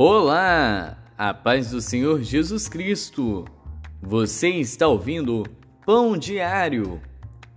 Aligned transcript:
Olá, 0.00 0.96
a 1.18 1.34
paz 1.34 1.72
do 1.72 1.80
Senhor 1.80 2.22
Jesus 2.22 2.68
Cristo. 2.68 3.44
Você 4.00 4.50
está 4.50 4.86
ouvindo 4.86 5.42
Pão 5.84 6.16
Diário. 6.16 7.02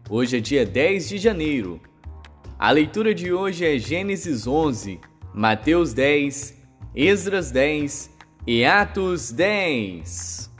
Hoje 0.09 0.37
é 0.37 0.39
dia 0.39 0.65
10 0.65 1.09
de 1.09 1.17
janeiro. 1.19 1.79
A 2.57 2.71
leitura 2.71 3.13
de 3.13 3.31
hoje 3.31 3.63
é 3.63 3.77
Gênesis 3.77 4.47
11, 4.47 4.99
Mateus 5.31 5.93
10, 5.93 6.57
Esdras 6.95 7.51
10 7.51 8.09
e 8.47 8.65
Atos 8.65 9.31
10. 9.31 10.50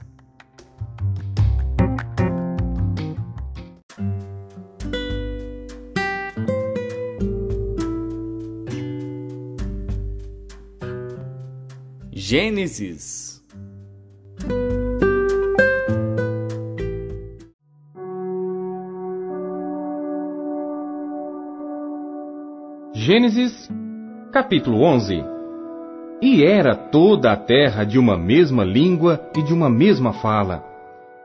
Gênesis 12.32 13.42
Gênesis, 22.94 23.70
capítulo 24.32 24.82
11 24.82 25.22
E 26.22 26.42
era 26.42 26.74
toda 26.74 27.32
a 27.32 27.36
terra 27.36 27.84
de 27.84 27.98
uma 27.98 28.16
mesma 28.16 28.64
língua 28.64 29.20
e 29.36 29.42
de 29.42 29.52
uma 29.52 29.68
mesma 29.68 30.14
fala. 30.14 30.64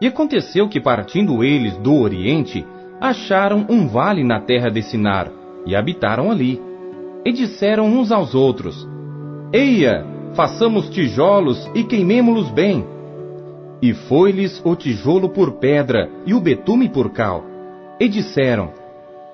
E 0.01 0.07
aconteceu 0.07 0.67
que, 0.67 0.81
partindo 0.81 1.41
eles 1.41 1.77
do 1.77 1.95
Oriente, 1.95 2.65
acharam 2.99 3.65
um 3.69 3.87
vale 3.87 4.25
na 4.25 4.41
terra 4.41 4.69
de 4.69 4.81
Sinar, 4.81 5.31
e 5.65 5.73
habitaram 5.73 6.29
ali. 6.29 6.61
E 7.23 7.31
disseram 7.31 7.85
uns 7.85 8.11
aos 8.11 8.35
outros: 8.35 8.85
Eia, 9.53 10.16
façamos 10.37 10.87
tijolos 10.91 11.67
e 11.73 11.83
queimemo-los 11.83 12.51
bem. 12.51 12.85
E 13.81 13.91
foi-lhes 13.93 14.61
o 14.63 14.75
tijolo 14.75 15.29
por 15.29 15.53
pedra 15.53 16.09
e 16.27 16.33
o 16.35 16.39
betume 16.39 16.87
por 16.87 17.09
cal. 17.09 17.43
E 17.99 18.07
disseram: 18.07 18.71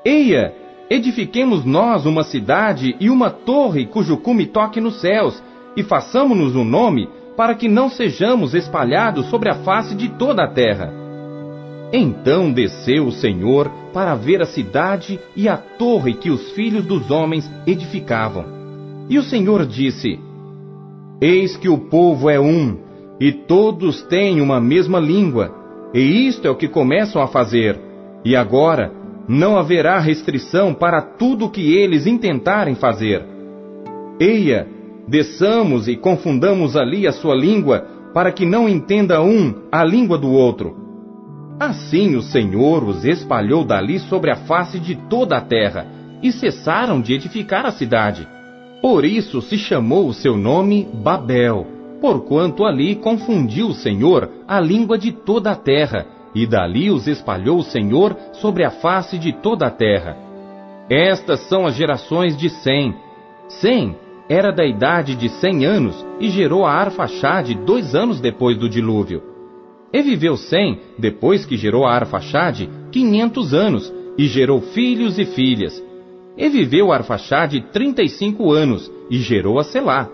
Eia, 0.06 0.56
edifiquemos 0.90 1.66
nós 1.66 2.06
uma 2.06 2.24
cidade 2.24 2.96
e 3.02 3.10
uma 3.10 3.30
torre 3.30 3.86
cujo 3.86 4.16
cume 4.16 4.46
toque 4.46 4.80
nos 4.80 5.02
céus, 5.02 5.44
e 5.76 5.84
façamo-nos 5.84 6.56
um 6.56 6.64
nome, 6.64 7.10
para 7.36 7.54
que 7.54 7.68
não 7.68 7.90
sejamos 7.90 8.54
espalhados 8.54 9.26
sobre 9.26 9.50
a 9.50 9.56
face 9.56 9.96
de 9.96 10.08
toda 10.08 10.46
a 10.46 10.48
terra. 10.48 10.94
Então 11.92 12.52
desceu 12.52 13.08
o 13.08 13.12
Senhor 13.12 13.70
para 13.92 14.16
ver 14.16 14.42
a 14.42 14.46
cidade 14.46 15.20
e 15.36 15.50
a 15.50 15.58
torre 15.58 16.14
que 16.14 16.30
os 16.30 16.52
filhos 16.52 16.86
dos 16.86 17.12
homens 17.12 17.50
edificavam. 17.68 18.46
E 19.10 19.18
o 19.18 19.24
Senhor 19.24 19.66
disse: 19.66 20.20
Eis 21.24 21.56
que 21.56 21.70
o 21.70 21.78
povo 21.78 22.30
é 22.30 22.38
um, 22.38 22.76
e 23.18 23.32
todos 23.32 24.02
têm 24.02 24.42
uma 24.42 24.60
mesma 24.60 25.00
língua, 25.00 25.56
e 25.94 26.28
isto 26.28 26.46
é 26.46 26.52
o 26.52 26.56
que 26.58 26.68
começam 26.68 27.22
a 27.22 27.28
fazer. 27.28 27.80
E 28.26 28.36
agora 28.36 28.92
não 29.26 29.58
haverá 29.58 30.00
restrição 30.00 30.74
para 30.74 31.02
tudo 31.02 31.46
o 31.46 31.50
que 31.50 31.78
eles 31.78 32.06
intentarem 32.06 32.76
fazer. 32.76 33.24
Eia, 34.20 34.68
desçamos 35.08 35.88
e 35.88 35.96
confundamos 35.96 36.76
ali 36.76 37.08
a 37.08 37.14
sua 37.14 37.36
língua, 37.36 37.88
para 38.14 38.30
que 38.30 38.46
não 38.46 38.68
entenda 38.68 39.22
um 39.22 39.54
a 39.72 39.82
língua 39.82 40.18
do 40.18 40.30
outro. 40.30 40.76
Assim 41.58 42.18
o 42.18 42.22
Senhor 42.22 42.84
os 42.84 43.06
espalhou 43.06 43.64
dali 43.64 43.98
sobre 43.98 44.30
a 44.30 44.36
face 44.36 44.78
de 44.78 44.96
toda 45.08 45.38
a 45.38 45.42
terra, 45.42 45.88
e 46.22 46.34
cessaram 46.34 47.00
de 47.00 47.14
edificar 47.14 47.66
a 47.66 47.72
cidade. 47.72 48.28
Por 48.84 49.06
isso 49.06 49.42
se 49.42 49.58
chamou 49.58 50.10
o 50.10 50.14
seu 50.14 50.36
nome 50.38 50.86
Babel, 50.94 51.66
porquanto 52.02 52.66
ali 52.66 52.98
confundiu 52.98 53.68
o 53.68 53.74
Senhor 53.74 54.30
a 54.46 54.60
língua 54.60 54.98
de 54.98 55.14
toda 55.14 55.52
a 55.52 55.56
terra, 55.56 56.06
e 56.36 56.46
dali 56.46 56.92
os 56.92 57.08
espalhou 57.08 57.60
o 57.60 57.64
Senhor 57.64 58.14
sobre 58.34 58.66
a 58.66 58.70
face 58.70 59.18
de 59.18 59.32
toda 59.32 59.68
a 59.68 59.72
terra. 59.72 60.18
Estas 60.90 61.40
são 61.48 61.66
as 61.66 61.76
gerações 61.76 62.36
de 62.36 62.50
Sem. 62.50 62.94
Sem 63.48 63.96
era 64.28 64.52
da 64.52 64.66
idade 64.66 65.16
de 65.16 65.30
cem 65.30 65.64
anos 65.64 66.06
e 66.20 66.30
gerou 66.30 66.66
a 66.66 66.74
Arfaxade 66.74 67.56
dois 67.56 67.96
anos 67.96 68.20
depois 68.20 68.58
do 68.58 68.68
dilúvio. 68.68 69.24
E 69.94 70.02
viveu 70.02 70.36
Sem, 70.36 70.82
depois 71.00 71.46
que 71.46 71.56
gerou 71.56 71.86
a 71.86 71.94
Arfaxade, 71.94 72.70
quinhentos 72.92 73.54
anos, 73.54 73.94
e 74.18 74.28
gerou 74.28 74.60
filhos 74.60 75.18
e 75.18 75.24
filhas. 75.24 75.82
E 76.38 76.50
viveu 76.50 76.92
Arfaxade 76.92 77.62
trinta 77.72 78.02
e 78.02 78.10
cinco 78.10 78.52
anos, 78.52 78.92
e 79.10 79.18
gerou 79.18 79.60
a 79.60 79.64
Selá. 79.64 80.10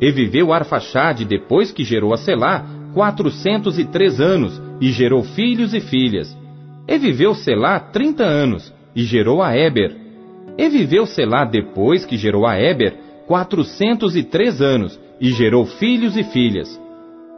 E 0.00 0.10
viveu 0.10 0.52
Arfaxade, 0.52 1.24
depois 1.24 1.72
que 1.72 1.82
gerou 1.82 2.12
a 2.12 2.18
Selá, 2.18 2.64
quatrocentos 2.94 3.78
e 3.78 3.84
três 3.84 4.20
anos, 4.20 4.60
e 4.80 4.90
gerou 4.90 5.22
filhos 5.22 5.72
e 5.72 5.80
filhas. 5.80 6.36
E 6.86 6.98
viveu 6.98 7.34
Selá 7.34 7.80
trinta 7.80 8.24
anos, 8.24 8.72
e 8.94 9.02
gerou 9.04 9.42
a 9.42 9.56
Eber. 9.56 9.96
E 10.58 10.68
viveu 10.68 11.06
Selá, 11.06 11.44
depois 11.44 12.04
que 12.04 12.16
gerou 12.16 12.46
a 12.46 12.60
Eber, 12.60 12.94
quatrocentos 13.26 14.14
e 14.14 14.22
três 14.22 14.60
anos, 14.60 14.98
e 15.20 15.32
gerou 15.32 15.64
filhos 15.64 16.16
e 16.16 16.24
filhas. 16.24 16.80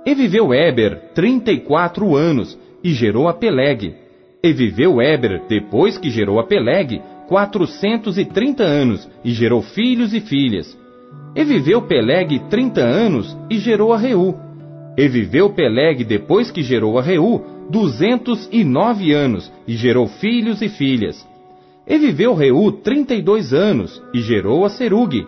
E 0.04 0.14
viveu 0.14 0.52
Eber 0.52 1.12
trinta 1.14 1.52
e 1.52 1.60
quatro 1.60 2.16
anos, 2.16 2.58
e 2.82 2.92
gerou 2.92 3.28
a 3.28 3.34
Peleg. 3.34 3.94
E 4.42 4.52
viveu 4.52 5.00
Eber, 5.00 5.42
depois 5.48 5.98
que 5.98 6.10
gerou 6.10 6.38
a 6.38 6.44
Peleg, 6.44 7.00
quatrocentos 7.28 8.16
e 8.16 8.24
trinta 8.24 8.64
anos, 8.64 9.08
e 9.22 9.32
gerou 9.32 9.60
filhos 9.60 10.14
e 10.14 10.20
filhas. 10.20 10.76
E 11.36 11.44
viveu 11.44 11.82
Peleg 11.82 12.38
trinta 12.48 12.80
anos, 12.80 13.36
e 13.50 13.58
gerou 13.58 13.92
a 13.92 13.98
Reu. 13.98 14.34
E 14.96 15.06
viveu 15.06 15.50
Peleg, 15.50 16.02
depois 16.04 16.50
que 16.50 16.62
gerou 16.62 16.98
a 16.98 17.02
Reu, 17.02 17.44
duzentos 17.70 18.48
e 18.50 18.64
nove 18.64 19.12
anos, 19.12 19.52
e 19.66 19.76
gerou 19.76 20.08
filhos 20.08 20.62
e 20.62 20.68
filhas. 20.70 21.24
E 21.86 21.98
viveu 21.98 22.34
Reu 22.34 22.72
trinta 22.72 23.14
e 23.14 23.20
dois 23.20 23.52
anos, 23.52 24.02
e 24.14 24.20
gerou 24.20 24.64
a 24.64 24.70
Serug. 24.70 25.26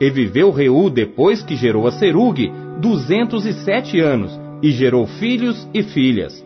E 0.00 0.10
viveu 0.10 0.50
Reu, 0.50 0.88
depois 0.88 1.42
que 1.42 1.54
gerou 1.56 1.86
a 1.86 1.92
Serug, 1.92 2.50
duzentos 2.80 3.44
e 3.44 3.52
sete 3.52 4.00
anos, 4.00 4.32
e 4.62 4.70
gerou 4.70 5.06
filhos 5.06 5.68
e 5.74 5.82
filhas. 5.82 6.44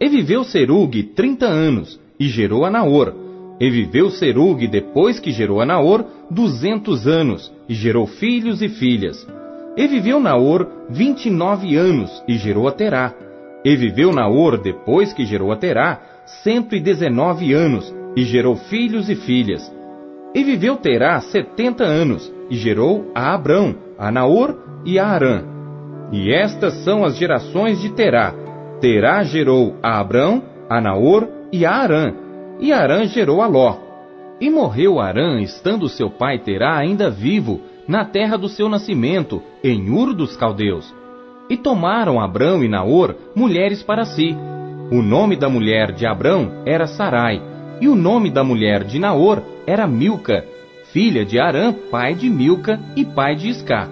E 0.00 0.08
viveu 0.08 0.44
Serug 0.44 1.02
trinta 1.02 1.46
anos, 1.46 2.00
e 2.18 2.28
gerou 2.28 2.64
a 2.64 2.70
Naor. 2.70 3.29
E 3.60 3.68
viveu 3.68 4.10
Serug, 4.10 4.66
depois 4.66 5.20
que 5.20 5.30
gerou 5.30 5.60
a 5.60 5.66
Naor, 5.66 6.06
duzentos 6.30 7.06
anos, 7.06 7.52
e 7.68 7.74
gerou 7.74 8.06
filhos 8.06 8.62
e 8.62 8.70
filhas. 8.70 9.26
E 9.76 9.86
viveu 9.86 10.18
Naor 10.18 10.66
vinte 10.88 11.26
e 11.26 11.30
nove 11.30 11.76
anos, 11.76 12.10
e 12.26 12.38
gerou 12.38 12.66
a 12.66 12.72
Terá. 12.72 13.12
E 13.62 13.76
viveu 13.76 14.12
Naor, 14.12 14.56
depois 14.56 15.12
que 15.12 15.26
gerou 15.26 15.52
a 15.52 15.56
Terá, 15.56 16.00
cento 16.42 16.74
e 16.74 16.80
dezenove 16.80 17.52
anos, 17.52 17.94
e 18.16 18.24
gerou 18.24 18.56
filhos 18.56 19.10
e 19.10 19.14
filhas. 19.14 19.70
E 20.34 20.42
viveu 20.42 20.76
Terá 20.76 21.20
setenta 21.20 21.84
anos, 21.84 22.32
e 22.48 22.56
gerou 22.56 23.12
a 23.14 23.34
Abrão, 23.34 23.74
a 23.98 24.10
Naor 24.10 24.56
e 24.86 24.98
a 24.98 25.06
Arã. 25.06 25.44
E 26.10 26.32
estas 26.32 26.82
são 26.82 27.04
as 27.04 27.16
gerações 27.16 27.80
de 27.80 27.90
Terá. 27.90 28.34
Terá 28.80 29.22
gerou 29.22 29.76
a 29.82 30.00
Abrão, 30.00 30.42
a 30.68 30.80
Naor 30.80 31.28
e 31.52 31.66
a 31.66 31.72
Arã. 31.72 32.29
E 32.60 32.72
Arã 32.72 33.06
gerou 33.06 33.40
a 33.40 33.46
Ló. 33.46 33.76
E 34.40 34.50
morreu 34.50 35.00
Arã, 35.00 35.40
estando 35.40 35.88
seu 35.88 36.10
pai 36.10 36.38
Terá 36.38 36.76
ainda 36.76 37.10
vivo, 37.10 37.60
na 37.88 38.04
terra 38.04 38.36
do 38.36 38.48
seu 38.48 38.68
nascimento, 38.68 39.42
em 39.64 39.90
Ur 39.90 40.14
dos 40.14 40.36
Caldeus. 40.36 40.94
E 41.48 41.56
tomaram 41.56 42.20
Abrão 42.20 42.62
e 42.62 42.68
Naor 42.68 43.16
mulheres 43.34 43.82
para 43.82 44.04
si. 44.04 44.36
O 44.92 45.02
nome 45.02 45.36
da 45.36 45.48
mulher 45.48 45.92
de 45.92 46.06
Abrão 46.06 46.62
era 46.66 46.86
Sarai, 46.86 47.40
e 47.80 47.88
o 47.88 47.94
nome 47.94 48.30
da 48.30 48.44
mulher 48.44 48.84
de 48.84 48.98
Naor 48.98 49.42
era 49.66 49.86
Milca, 49.86 50.44
filha 50.92 51.24
de 51.24 51.40
Arã, 51.40 51.72
pai 51.90 52.14
de 52.14 52.28
Milca 52.28 52.78
e 52.94 53.04
pai 53.04 53.36
de 53.36 53.48
Isca. 53.48 53.88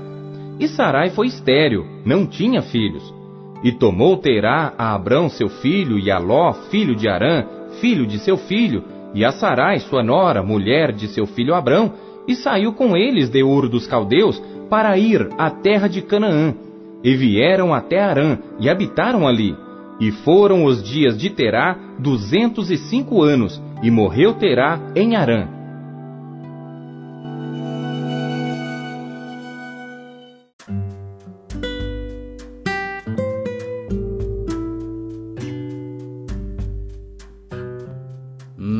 E 0.60 0.68
Sarai 0.68 1.10
foi 1.10 1.28
estéril, 1.28 1.86
não 2.04 2.26
tinha 2.26 2.60
filhos. 2.62 3.14
E 3.62 3.72
tomou 3.72 4.16
Terá 4.18 4.72
a 4.76 4.94
Abrão 4.94 5.28
seu 5.28 5.48
filho 5.48 5.98
e 5.98 6.10
a 6.10 6.18
Ló, 6.18 6.52
filho 6.70 6.94
de 6.94 7.08
Arã, 7.08 7.44
filho 7.80 8.06
de 8.06 8.18
seu 8.18 8.36
filho, 8.36 8.84
e 9.14 9.24
a 9.24 9.32
Sarai, 9.32 9.80
sua 9.80 10.02
nora, 10.02 10.42
mulher 10.42 10.92
de 10.92 11.08
seu 11.08 11.26
filho 11.26 11.54
Abrão, 11.54 11.92
e 12.26 12.34
saiu 12.34 12.72
com 12.72 12.96
eles 12.96 13.30
de 13.30 13.42
Ur 13.42 13.68
dos 13.68 13.86
Caldeus 13.86 14.42
para 14.68 14.96
ir 14.98 15.28
à 15.38 15.50
terra 15.50 15.88
de 15.88 16.02
Canaã. 16.02 16.54
E 17.02 17.14
vieram 17.16 17.72
até 17.72 18.00
Arã 18.00 18.38
e 18.60 18.68
habitaram 18.68 19.26
ali. 19.26 19.56
E 20.00 20.10
foram 20.10 20.64
os 20.64 20.82
dias 20.82 21.16
de 21.16 21.30
Terá 21.30 21.76
duzentos 21.98 22.70
e 22.70 22.76
cinco 22.76 23.22
anos, 23.22 23.60
e 23.82 23.90
morreu 23.90 24.34
Terá 24.34 24.78
em 24.94 25.16
Arã. 25.16 25.57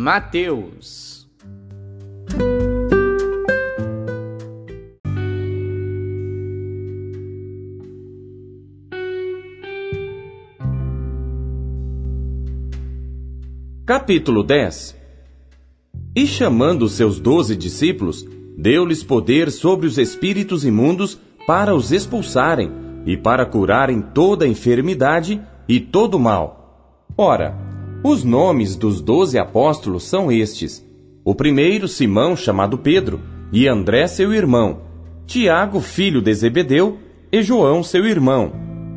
Mateus. 0.09 1.29
Capítulo 13.85 14.43
10 14.43 14.97
E 16.17 16.27
chamando 16.27 16.89
seus 16.89 17.21
doze 17.21 17.55
discípulos, 17.55 18.27
deu-lhes 18.57 19.03
poder 19.03 19.51
sobre 19.51 19.87
os 19.87 19.99
espíritos 19.99 20.65
imundos 20.65 21.21
para 21.47 21.75
os 21.75 21.93
expulsarem 21.93 22.73
e 23.05 23.15
para 23.15 23.45
curarem 23.45 24.01
toda 24.01 24.49
enfermidade 24.49 25.39
e 25.69 25.79
todo 25.79 26.19
mal. 26.19 27.05
Ora, 27.15 27.68
os 28.03 28.23
nomes 28.23 28.77
dos 28.77 29.01
doze 29.01 29.39
apóstolos 29.39 30.05
são 30.05 30.31
estes: 30.31 30.85
o 31.25 31.35
primeiro, 31.35 31.89
Simão, 31.89 32.37
chamado 32.37 32.79
Pedro, 32.79 33.21
e 33.53 33.67
André, 33.67 34.07
seu 34.07 34.33
irmão, 34.33 34.83
Tiago, 35.27 35.81
filho 35.81 36.23
de 36.23 36.33
Zebedeu, 36.33 36.99
e 37.31 37.43
João, 37.43 37.83
seu 37.83 38.07
irmão, 38.07 38.53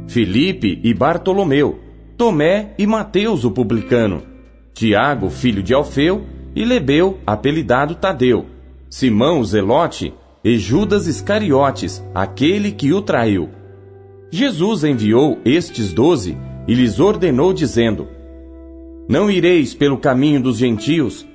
Filipe 0.08 0.80
e 0.84 0.94
Bartolomeu, 0.94 1.80
Tomé 2.18 2.74
e 2.78 2.86
Mateus, 2.86 3.44
o 3.44 3.52
publicano, 3.52 4.22
Tiago, 4.74 5.30
filho 5.30 5.64
de 5.64 5.74
Alfeu, 5.74 6.24
e 6.56 6.64
Lebeu, 6.64 7.18
apelidado 7.26 7.96
Tadeu, 7.96 8.46
Simão 8.90 9.40
o 9.40 9.46
Zelote 9.46 10.14
e 10.44 10.58
Judas 10.58 11.08
Iscariotes, 11.08 12.04
aquele 12.14 12.72
que 12.72 12.94
o 12.94 13.02
traiu. 13.02 13.50
Jesus 14.30 14.84
enviou 14.84 15.40
estes 15.44 15.94
doze 15.94 16.38
e 16.68 16.74
lhes 16.74 17.00
ordenou, 17.00 17.52
dizendo: 17.54 18.08
Não 19.08 19.30
ireis 19.30 19.74
pelo 19.74 19.98
caminho 19.98 20.42
dos 20.42 20.58
gentios, 20.58 21.28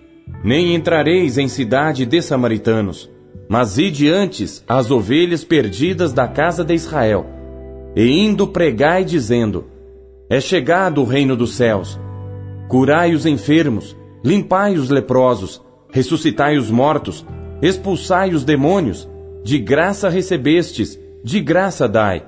nem 0.43 0.75
entrareis 0.75 1.39
em 1.39 1.49
cidade 1.49 2.07
de 2.07 2.23
samaritanos, 2.23 3.11
mas 3.49 3.79
ide 3.79 4.09
antes 4.09 4.65
as 4.67 4.91
ovelhas 4.91 5.45
perdidas 5.45 6.13
da 6.13 6.27
casa 6.27 6.65
de 6.65 6.75
Israel, 6.75 7.27
e 7.95 8.09
indo 8.09 8.47
pregai 8.47 9.05
dizendo: 9.05 9.67
É 10.29 10.41
chegado 10.41 11.01
o 11.01 11.05
reino 11.05 11.37
dos 11.37 11.55
céus. 11.55 11.99
Curai 12.69 13.15
os 13.15 13.27
enfermos, 13.27 13.97
limpai 14.25 14.75
os 14.75 14.91
leprosos, 14.91 15.63
ressuscitai 15.93 16.57
os 16.57 16.71
mortos, 16.71 17.25
expulsai 17.63 18.35
os 18.35 18.45
demônios, 18.45 19.09
de 19.45 19.59
graça 19.59 20.09
recebestes, 20.09 20.99
de 21.23 21.41
graça 21.41 21.89
dai. 21.89 22.25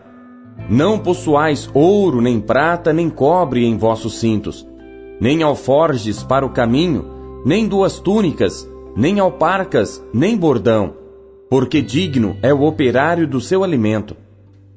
Não 0.71 0.99
possuais 0.99 1.69
ouro, 1.75 2.21
nem 2.21 2.41
prata, 2.41 2.93
nem 2.93 3.11
cobre 3.11 3.65
em 3.65 3.77
vossos 3.77 4.19
cintos, 4.19 4.67
nem 5.21 5.43
alforges 5.43 6.23
para 6.23 6.47
o 6.47 6.51
caminho, 6.51 7.43
nem 7.45 7.67
duas 7.67 7.99
túnicas, 7.99 8.69
nem 8.97 9.19
alparcas, 9.19 10.03
nem 10.13 10.37
bordão, 10.37 10.95
porque 11.49 11.81
digno 11.81 12.37
é 12.43 12.53
o 12.53 12.63
operário 12.63 13.27
do 13.27 13.41
seu 13.41 13.65
alimento. 13.65 14.17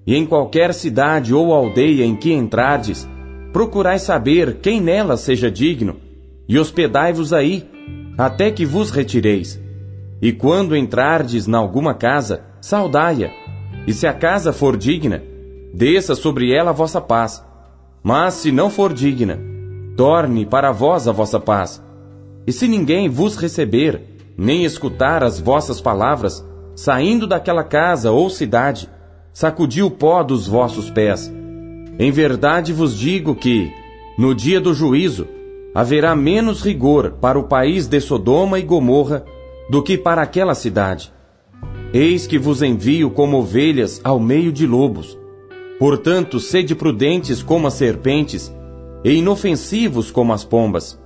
E 0.06 0.16
em 0.16 0.26
qualquer 0.26 0.74
cidade 0.74 1.34
ou 1.34 1.54
aldeia 1.54 2.06
em 2.06 2.16
que 2.16 2.34
entrardes, 2.34 3.08
procurai 3.52 4.00
saber 4.00 4.60
quem 4.62 4.82
nela 4.82 5.18
seja 5.18 5.52
digno, 5.52 5.98
e 6.48 6.58
hospedai-vos 6.58 7.34
aí, 7.34 7.68
até 8.18 8.52
que 8.52 8.66
vos 8.66 8.92
retireis. 8.92 9.62
E 10.22 10.32
quando 10.32 10.76
entrardes 10.76 11.48
na 11.48 11.58
alguma 11.58 11.94
casa, 11.94 12.44
saudai-a, 12.60 13.32
e 13.88 13.94
se 13.94 14.06
a 14.06 14.14
casa 14.14 14.54
for 14.54 14.78
digna, 14.78 15.22
desça 15.74 16.16
sobre 16.16 16.54
ela 16.54 16.70
a 16.70 16.74
vossa 16.74 17.02
paz. 17.02 17.44
Mas 18.04 18.36
se 18.36 18.52
não 18.52 18.70
for 18.70 18.94
digna, 18.94 19.40
torne 19.96 20.46
para 20.46 20.72
vós 20.72 21.08
a 21.08 21.12
vossa 21.12 21.40
paz. 21.40 21.82
E 22.46 22.52
se 22.52 22.68
ninguém 22.68 23.10
vos 23.10 23.36
receber, 23.36 24.02
nem 24.38 24.64
escutar 24.64 25.24
as 25.24 25.40
vossas 25.40 25.80
palavras, 25.80 26.46
saindo 26.76 27.28
daquela 27.28 27.64
casa 27.64 28.12
ou 28.12 28.30
cidade, 28.30 28.90
sacudi 29.34 29.84
o 29.84 29.92
pó 29.92 30.24
dos 30.24 30.48
vossos 30.48 30.90
pés 30.90 31.32
em 32.00 32.10
verdade 32.10 32.74
vos 32.74 32.98
digo 32.98 33.36
que, 33.36 33.72
no 34.18 34.34
dia 34.34 34.60
do 34.60 34.74
juízo, 34.74 35.28
haverá 35.76 36.16
menos 36.16 36.64
rigor 36.64 37.12
para 37.22 37.38
o 37.38 37.44
país 37.44 37.86
de 37.86 38.02
Sodoma 38.02 38.58
e 38.58 38.64
Gomorra 38.64 39.24
do 39.70 39.84
que 39.84 40.00
para 40.00 40.22
aquela 40.22 40.56
cidade. 40.56 41.14
Eis 41.94 42.26
que 42.26 42.40
vos 42.40 42.64
envio 42.64 43.12
como 43.12 43.38
ovelhas 43.38 44.02
ao 44.04 44.20
meio 44.20 44.52
de 44.52 44.66
lobos. 44.66 45.16
Portanto, 45.78 46.40
sede 46.40 46.74
prudentes 46.74 47.44
como 47.44 47.68
as 47.68 47.76
serpentes 47.76 48.52
e 49.04 49.14
inofensivos 49.14 50.12
como 50.12 50.34
as 50.34 50.44
pombas. 50.44 51.00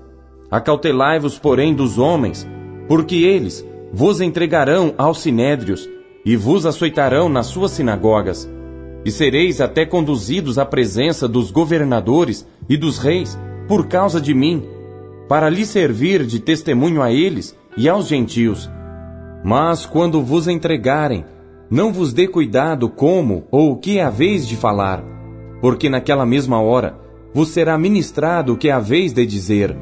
Acautelai-vos, 0.52 1.40
porém, 1.40 1.74
dos 1.74 1.98
homens, 1.98 2.48
porque 2.88 3.16
eles 3.16 3.66
vos 3.92 4.22
entregarão 4.22 4.94
aos 4.98 5.20
sinédrios 5.20 5.90
e 6.26 6.36
vos 6.36 6.66
açoitarão 6.66 7.30
nas 7.30 7.48
suas 7.48 7.72
sinagogas 7.72 8.50
e 9.06 9.12
sereis 9.12 9.62
até 9.62 9.86
conduzidos 9.86 10.58
à 10.58 10.66
presença 10.66 11.28
dos 11.28 11.52
governadores 11.52 12.46
e 12.68 12.76
dos 12.76 12.98
reis 12.98 13.38
por 13.68 13.88
causa 13.88 14.20
de 14.20 14.34
mim, 14.34 14.64
para 15.30 15.48
lhe 15.48 15.64
servir 15.64 16.26
de 16.26 16.40
testemunho 16.40 17.02
a 17.04 17.12
eles 17.12 17.56
e 17.78 17.88
aos 17.88 18.08
gentios. 18.08 18.70
Mas 19.44 19.86
quando 19.86 20.24
vos 20.24 20.48
entregarem, 20.48 21.24
não 21.70 21.94
vos 21.94 22.14
dê 22.14 22.28
cuidado 22.28 22.90
como 22.90 23.46
ou 23.52 23.72
o 23.72 23.78
que 23.78 24.00
haveis 24.00 24.48
de 24.48 24.56
falar, 24.56 25.04
porque 25.62 25.88
naquela 25.88 26.26
mesma 26.26 26.60
hora 26.60 27.05
vos 27.36 27.50
será 27.50 27.78
ministrado 27.78 28.54
o 28.54 28.58
que 28.58 28.70
haveis 28.70 29.12
de 29.12 29.26
dizer. 29.26 29.76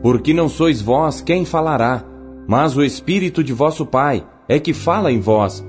Porque 0.00 0.32
não 0.32 0.48
sois 0.48 0.80
vós 0.80 1.20
quem 1.20 1.44
falará, 1.44 2.04
mas 2.46 2.76
o 2.76 2.84
Espírito 2.84 3.42
de 3.42 3.52
vosso 3.52 3.84
Pai 3.84 4.24
é 4.48 4.60
que 4.60 4.72
fala 4.72 5.10
em 5.10 5.18
vós. 5.18 5.66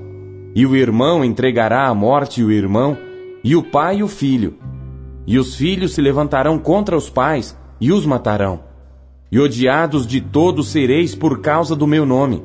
E 0.54 0.64
o 0.64 0.76
irmão 0.76 1.24
entregará 1.24 1.88
à 1.88 1.94
morte 1.94 2.40
o 2.40 2.52
irmão, 2.52 2.96
e 3.42 3.56
o 3.56 3.64
pai 3.64 4.00
o 4.00 4.06
filho. 4.06 4.58
E 5.26 5.40
os 5.40 5.56
filhos 5.56 5.94
se 5.94 6.00
levantarão 6.00 6.56
contra 6.56 6.96
os 6.96 7.10
pais, 7.10 7.58
e 7.80 7.90
os 7.90 8.06
matarão. 8.06 8.60
E 9.30 9.40
odiados 9.40 10.06
de 10.06 10.20
todos 10.20 10.68
sereis 10.68 11.16
por 11.16 11.40
causa 11.40 11.74
do 11.74 11.86
meu 11.86 12.06
nome. 12.06 12.44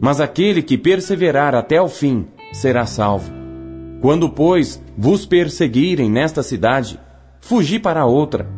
Mas 0.00 0.22
aquele 0.22 0.62
que 0.62 0.78
perseverar 0.78 1.54
até 1.54 1.82
o 1.82 1.88
fim 1.88 2.26
será 2.50 2.86
salvo. 2.86 3.30
Quando, 4.00 4.30
pois, 4.30 4.82
vos 4.96 5.26
perseguirem 5.26 6.10
nesta 6.10 6.42
cidade, 6.42 6.98
fugi 7.46 7.78
para 7.78 8.04
outra, 8.04 8.48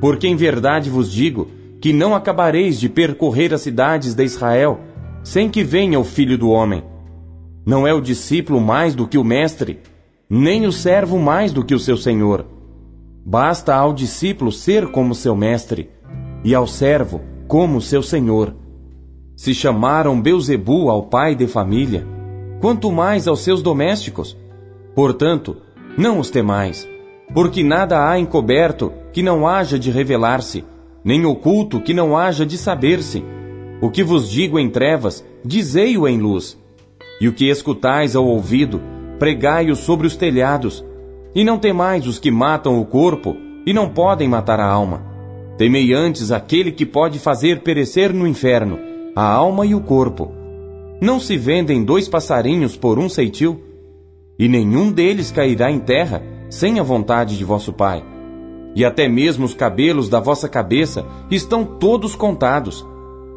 porque 0.00 0.26
em 0.26 0.34
verdade 0.34 0.88
vos 0.88 1.12
digo 1.12 1.48
que 1.82 1.92
não 1.92 2.14
acabareis 2.14 2.80
de 2.80 2.88
percorrer 2.88 3.52
as 3.52 3.60
cidades 3.60 4.14
de 4.14 4.24
Israel, 4.24 4.80
sem 5.22 5.50
que 5.50 5.62
venha 5.62 6.00
o 6.00 6.04
Filho 6.04 6.38
do 6.38 6.48
Homem. 6.48 6.82
Não 7.66 7.86
é 7.86 7.92
o 7.92 8.00
discípulo 8.00 8.58
mais 8.58 8.94
do 8.94 9.06
que 9.06 9.18
o 9.18 9.24
mestre, 9.24 9.80
nem 10.30 10.66
o 10.66 10.72
servo 10.72 11.18
mais 11.18 11.52
do 11.52 11.62
que 11.62 11.74
o 11.74 11.78
seu 11.78 11.98
senhor. 11.98 12.46
Basta 13.24 13.74
ao 13.74 13.92
discípulo 13.92 14.50
ser 14.50 14.90
como 14.90 15.14
seu 15.14 15.36
mestre, 15.36 15.90
e 16.42 16.54
ao 16.54 16.66
servo 16.66 17.20
como 17.46 17.82
seu 17.82 18.02
senhor. 18.02 18.54
Se 19.36 19.52
chamaram 19.52 20.18
Beuzebu 20.18 20.88
ao 20.88 21.02
pai 21.02 21.34
de 21.34 21.46
família, 21.46 22.06
quanto 22.60 22.90
mais 22.90 23.28
aos 23.28 23.40
seus 23.40 23.60
domésticos. 23.60 24.34
Portanto, 24.94 25.58
não 25.98 26.18
os 26.18 26.30
temais, 26.30 26.88
porque 27.32 27.62
nada 27.62 28.08
há 28.08 28.18
encoberto 28.18 28.92
que 29.12 29.22
não 29.22 29.46
haja 29.46 29.78
de 29.78 29.90
revelar-se, 29.90 30.64
nem 31.04 31.24
oculto 31.24 31.80
que 31.80 31.94
não 31.94 32.16
haja 32.16 32.44
de 32.44 32.56
saber-se. 32.56 33.24
O 33.80 33.90
que 33.90 34.02
vos 34.02 34.28
digo 34.28 34.58
em 34.58 34.68
trevas, 34.68 35.24
dizei-o 35.44 36.08
em 36.08 36.18
luz 36.18 36.58
e 37.20 37.28
o 37.28 37.32
que 37.32 37.48
escutais 37.48 38.14
ao 38.14 38.26
ouvido, 38.26 38.80
pregai-o 39.18 39.74
sobre 39.74 40.06
os 40.06 40.16
telhados. 40.16 40.84
E 41.34 41.44
não 41.44 41.58
temais 41.58 42.06
os 42.06 42.18
que 42.18 42.30
matam 42.30 42.80
o 42.80 42.86
corpo 42.86 43.36
e 43.66 43.72
não 43.72 43.88
podem 43.88 44.28
matar 44.28 44.60
a 44.60 44.66
alma. 44.66 45.02
Temei 45.56 45.92
antes 45.92 46.32
aquele 46.32 46.72
que 46.72 46.86
pode 46.86 47.18
fazer 47.18 47.60
perecer 47.62 48.12
no 48.12 48.26
inferno 48.26 48.78
a 49.14 49.24
alma 49.24 49.66
e 49.66 49.74
o 49.74 49.80
corpo. 49.80 50.32
Não 51.00 51.20
se 51.20 51.36
vendem 51.36 51.84
dois 51.84 52.08
passarinhos 52.08 52.76
por 52.76 52.98
um 52.98 53.08
ceitil? 53.08 53.60
E 54.38 54.48
nenhum 54.48 54.90
deles 54.90 55.30
cairá 55.30 55.70
em 55.70 55.80
terra 55.80 56.22
sem 56.50 56.78
a 56.78 56.82
vontade 56.82 57.36
de 57.36 57.44
vosso 57.44 57.72
Pai. 57.72 58.04
E 58.74 58.84
até 58.84 59.08
mesmo 59.08 59.44
os 59.44 59.54
cabelos 59.54 60.08
da 60.08 60.20
vossa 60.20 60.48
cabeça 60.48 61.04
estão 61.30 61.64
todos 61.64 62.14
contados. 62.14 62.86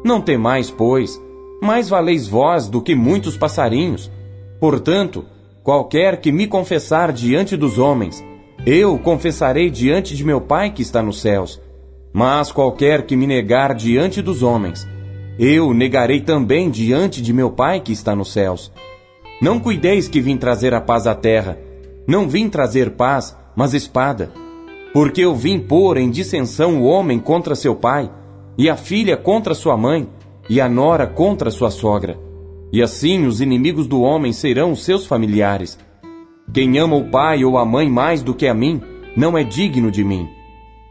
Não 0.04 0.20
temais, 0.20 0.70
pois, 0.70 1.20
mais 1.60 1.88
valeis 1.88 2.28
vós 2.28 2.68
do 2.68 2.80
que 2.80 2.94
muitos 2.94 3.36
passarinhos. 3.36 4.10
Portanto, 4.60 5.24
qualquer 5.62 6.20
que 6.20 6.30
me 6.30 6.46
confessar 6.46 7.12
diante 7.12 7.56
dos 7.56 7.78
homens, 7.78 8.22
eu 8.64 8.98
confessarei 8.98 9.70
diante 9.70 10.16
de 10.16 10.24
meu 10.24 10.40
Pai 10.40 10.70
que 10.70 10.82
está 10.82 11.02
nos 11.02 11.20
céus. 11.20 11.60
Mas 12.12 12.52
qualquer 12.52 13.06
que 13.06 13.16
me 13.16 13.26
negar 13.26 13.74
diante 13.74 14.20
dos 14.20 14.42
homens, 14.42 14.86
eu 15.38 15.72
negarei 15.72 16.20
também 16.20 16.70
diante 16.70 17.22
de 17.22 17.32
meu 17.32 17.50
Pai 17.50 17.80
que 17.80 17.92
está 17.92 18.14
nos 18.14 18.32
céus. 18.32 18.70
Não 19.40 19.58
cuideis 19.58 20.06
que 20.06 20.20
vim 20.20 20.36
trazer 20.36 20.74
a 20.74 20.80
paz 20.80 21.06
à 21.06 21.14
terra. 21.14 21.58
Não 22.06 22.28
vim 22.28 22.48
trazer 22.48 22.92
paz, 22.92 23.36
mas 23.54 23.74
espada. 23.74 24.32
Porque 24.92 25.20
eu 25.20 25.34
vim 25.34 25.58
pôr 25.58 25.96
em 25.96 26.10
dissensão 26.10 26.82
o 26.82 26.84
homem 26.84 27.18
contra 27.18 27.54
seu 27.54 27.74
pai, 27.74 28.10
e 28.58 28.68
a 28.68 28.76
filha 28.76 29.16
contra 29.16 29.54
sua 29.54 29.76
mãe, 29.76 30.08
e 30.48 30.60
a 30.60 30.68
nora 30.68 31.06
contra 31.06 31.50
sua 31.50 31.70
sogra. 31.70 32.18
E 32.72 32.82
assim 32.82 33.26
os 33.26 33.40
inimigos 33.40 33.86
do 33.86 34.00
homem 34.00 34.32
serão 34.32 34.74
seus 34.74 35.06
familiares. 35.06 35.78
Quem 36.52 36.78
ama 36.78 36.96
o 36.96 37.10
pai 37.10 37.44
ou 37.44 37.56
a 37.56 37.64
mãe 37.64 37.88
mais 37.88 38.22
do 38.22 38.34
que 38.34 38.46
a 38.46 38.54
mim, 38.54 38.80
não 39.16 39.36
é 39.36 39.44
digno 39.44 39.90
de 39.90 40.02
mim. 40.02 40.28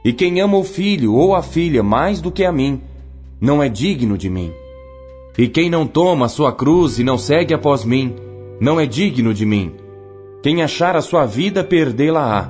E 0.03 0.13
quem 0.13 0.39
ama 0.39 0.57
o 0.57 0.63
filho 0.63 1.13
ou 1.13 1.35
a 1.35 1.43
filha 1.43 1.83
mais 1.83 2.21
do 2.21 2.31
que 2.31 2.43
a 2.43 2.51
mim, 2.51 2.81
não 3.39 3.61
é 3.61 3.67
digno 3.67 4.17
de 4.17 4.29
mim. 4.29 4.51
E 5.37 5.47
quem 5.47 5.69
não 5.69 5.85
toma 5.85 6.25
a 6.25 6.29
sua 6.29 6.51
cruz 6.51 6.99
e 6.99 7.03
não 7.03 7.17
segue 7.17 7.53
após 7.53 7.83
mim, 7.83 8.15
não 8.59 8.79
é 8.79 8.85
digno 8.85 9.33
de 9.33 9.45
mim. 9.45 9.73
Quem 10.41 10.63
achar 10.63 10.95
a 10.95 11.01
sua 11.01 11.23
vida, 11.27 11.63
perdê-la-á. 11.63 12.49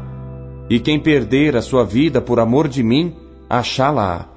E 0.69 0.79
quem 0.79 0.97
perder 0.97 1.57
a 1.57 1.61
sua 1.61 1.83
vida 1.83 2.21
por 2.21 2.39
amor 2.39 2.69
de 2.69 2.81
mim, 2.81 3.13
achá-la-á. 3.49 4.27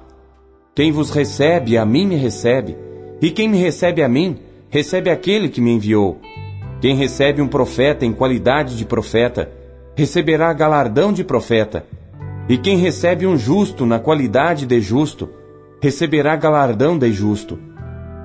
Quem 0.75 0.91
vos 0.91 1.09
recebe, 1.09 1.77
a 1.77 1.85
mim 1.85 2.05
me 2.05 2.17
recebe. 2.17 2.75
E 3.21 3.31
quem 3.31 3.47
me 3.47 3.57
recebe 3.57 4.03
a 4.03 4.09
mim, 4.09 4.39
recebe 4.69 5.09
aquele 5.09 5.47
que 5.47 5.61
me 5.61 5.71
enviou. 5.71 6.19
Quem 6.81 6.97
recebe 6.97 7.41
um 7.41 7.47
profeta 7.47 8.05
em 8.05 8.11
qualidade 8.11 8.75
de 8.75 8.83
profeta, 8.83 9.49
receberá 9.95 10.51
galardão 10.51 11.13
de 11.13 11.23
profeta. 11.23 11.85
E 12.49 12.57
quem 12.57 12.77
recebe 12.77 13.25
um 13.25 13.37
justo 13.37 13.85
na 13.85 13.99
qualidade 13.99 14.65
de 14.65 14.81
justo, 14.81 15.29
receberá 15.81 16.35
galardão 16.35 16.97
de 16.97 17.09
justo. 17.13 17.57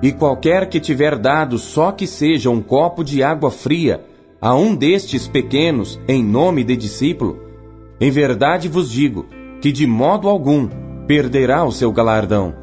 E 0.03 0.11
qualquer 0.11 0.67
que 0.67 0.81
tiver 0.81 1.17
dado 1.17 1.57
só 1.57 1.93
que 1.93 2.05
seja 2.05 2.49
um 2.49 2.61
copo 2.61 3.01
de 3.01 3.23
água 3.23 3.49
fria 3.49 4.10
a 4.41 4.55
um 4.55 4.75
destes 4.75 5.27
pequenos 5.27 5.99
em 6.07 6.23
nome 6.23 6.63
de 6.63 6.75
discípulo, 6.75 7.39
em 7.99 8.09
verdade 8.09 8.67
vos 8.67 8.89
digo 8.91 9.27
que 9.61 9.71
de 9.71 9.85
modo 9.85 10.27
algum 10.27 10.67
perderá 11.05 11.63
o 11.63 11.71
seu 11.71 11.91
galardão. 11.91 12.59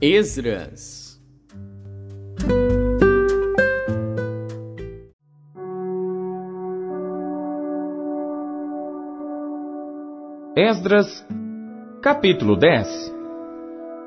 Esdras 0.00 0.95
Esdras, 10.58 11.22
capítulo 12.00 12.56
10 12.56 13.14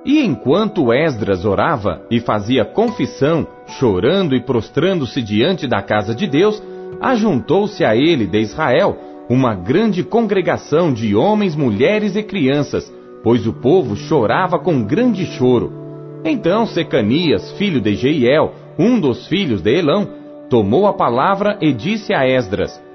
E 0.03 0.25
enquanto 0.25 0.91
Esdras 0.91 1.45
orava 1.45 2.01
e 2.09 2.19
fazia 2.19 2.65
confissão, 2.65 3.45
chorando 3.67 4.35
e 4.35 4.41
prostrando-se 4.41 5.21
diante 5.21 5.67
da 5.67 5.83
casa 5.83 6.15
de 6.15 6.25
Deus, 6.25 6.59
ajuntou-se 6.99 7.85
a 7.85 7.95
ele 7.95 8.25
de 8.25 8.39
Israel 8.39 8.97
uma 9.29 9.53
grande 9.53 10.03
congregação 10.03 10.91
de 10.91 11.15
homens, 11.15 11.55
mulheres 11.55 12.15
e 12.15 12.23
crianças, 12.23 12.91
pois 13.23 13.45
o 13.45 13.53
povo 13.53 13.95
chorava 13.95 14.57
com 14.57 14.81
grande 14.81 15.27
choro. 15.27 15.71
Então 16.25 16.65
Secanias, 16.65 17.51
filho 17.59 17.79
de 17.79 17.93
Jeiel, 17.93 18.53
um 18.75 18.99
dos 18.99 19.27
filhos 19.27 19.61
de 19.61 19.77
Elão, 19.77 20.07
tomou 20.49 20.87
a 20.87 20.93
palavra 20.93 21.59
e 21.61 21.71
disse 21.71 22.11
a 22.11 22.27
Esdras: 22.27 22.88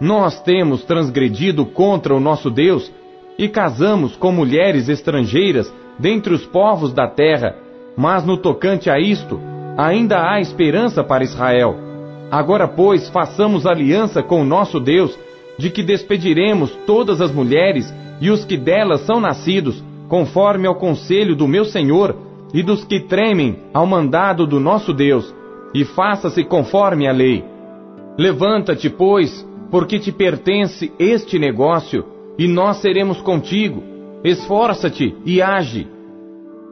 Nós 0.00 0.40
temos 0.40 0.82
transgredido 0.84 1.66
contra 1.66 2.14
o 2.14 2.20
nosso 2.20 2.50
Deus 2.50 2.90
e 3.38 3.48
casamos 3.48 4.16
com 4.16 4.32
mulheres 4.32 4.88
estrangeiras 4.88 5.72
dentre 5.98 6.32
os 6.32 6.46
povos 6.46 6.92
da 6.92 7.06
terra, 7.06 7.54
mas 7.96 8.24
no 8.24 8.38
tocante 8.38 8.88
a 8.88 8.98
isto, 8.98 9.38
ainda 9.76 10.30
há 10.30 10.40
esperança 10.40 11.04
para 11.04 11.22
Israel. 11.24 11.76
Agora, 12.30 12.66
pois, 12.66 13.08
façamos 13.10 13.66
aliança 13.66 14.22
com 14.22 14.40
o 14.40 14.44
nosso 14.44 14.80
Deus, 14.80 15.18
de 15.58 15.68
que 15.68 15.82
despediremos 15.82 16.70
todas 16.86 17.20
as 17.20 17.30
mulheres 17.30 17.92
e 18.20 18.30
os 18.30 18.44
que 18.44 18.56
delas 18.56 19.02
são 19.02 19.20
nascidos, 19.20 19.82
conforme 20.08 20.66
ao 20.66 20.76
conselho 20.76 21.36
do 21.36 21.46
meu 21.46 21.64
Senhor 21.64 22.16
e 22.54 22.62
dos 22.62 22.84
que 22.84 23.00
tremem 23.00 23.58
ao 23.74 23.86
mandado 23.86 24.46
do 24.46 24.58
nosso 24.58 24.92
Deus, 24.94 25.34
e 25.74 25.84
faça-se 25.84 26.42
conforme 26.44 27.06
a 27.06 27.12
lei. 27.12 27.44
Levanta-te, 28.18 28.88
pois, 28.88 29.46
porque 29.70 29.98
te 29.98 30.10
pertence 30.10 30.92
este 30.98 31.38
negócio, 31.38 32.04
e 32.38 32.48
nós 32.48 32.78
seremos 32.78 33.20
contigo. 33.20 33.82
Esforça-te 34.24 35.14
e 35.24 35.40
age. 35.40 35.86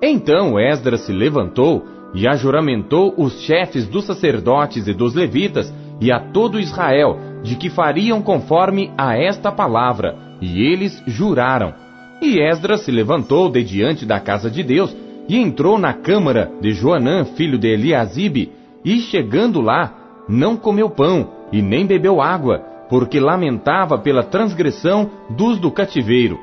Então 0.03 0.59
Esdras 0.59 1.03
se 1.03 1.13
levantou 1.13 1.85
e 2.15 2.27
ajuramentou 2.27 3.15
os 3.17 3.41
chefes 3.43 3.87
dos 3.87 4.05
sacerdotes 4.05 4.87
e 4.87 4.95
dos 4.95 5.15
levitas 5.15 5.73
e 6.01 6.11
a 6.11 6.21
todo 6.21 6.61
Israel 6.61 7.19
de 7.43 7.57
que 7.57 7.71
fariam 7.71 8.23
conforme 8.23 8.91
a 8.97 9.17
esta 9.17 9.53
palavra, 9.53 10.17
e 10.41 10.63
eles 10.63 11.03
juraram. 11.07 11.75
E 12.21 12.41
Esdras 12.41 12.81
se 12.81 12.91
levantou 12.91 13.51
de 13.51 13.63
diante 13.63 14.05
da 14.05 14.19
casa 14.19 14.51
de 14.51 14.63
Deus 14.63 14.97
e 15.29 15.37
entrou 15.37 15.79
na 15.79 15.93
câmara 15.93 16.51
de 16.61 16.73
Joanã, 16.73 17.25
filho 17.25 17.59
de 17.59 17.69
Eliasibe, 17.69 18.51
e 18.85 19.01
chegando 19.01 19.61
lá, 19.61 20.25
não 20.29 20.57
comeu 20.57 20.89
pão 20.89 21.31
e 21.53 21.61
nem 21.61 21.87
bebeu 21.87 22.21
água, 22.21 22.63
porque 22.89 23.21
lamentava 23.21 23.99
pela 23.99 24.23
transgressão 24.23 25.11
dos 25.31 25.59
do 25.59 25.71
cativeiro. 25.71 26.39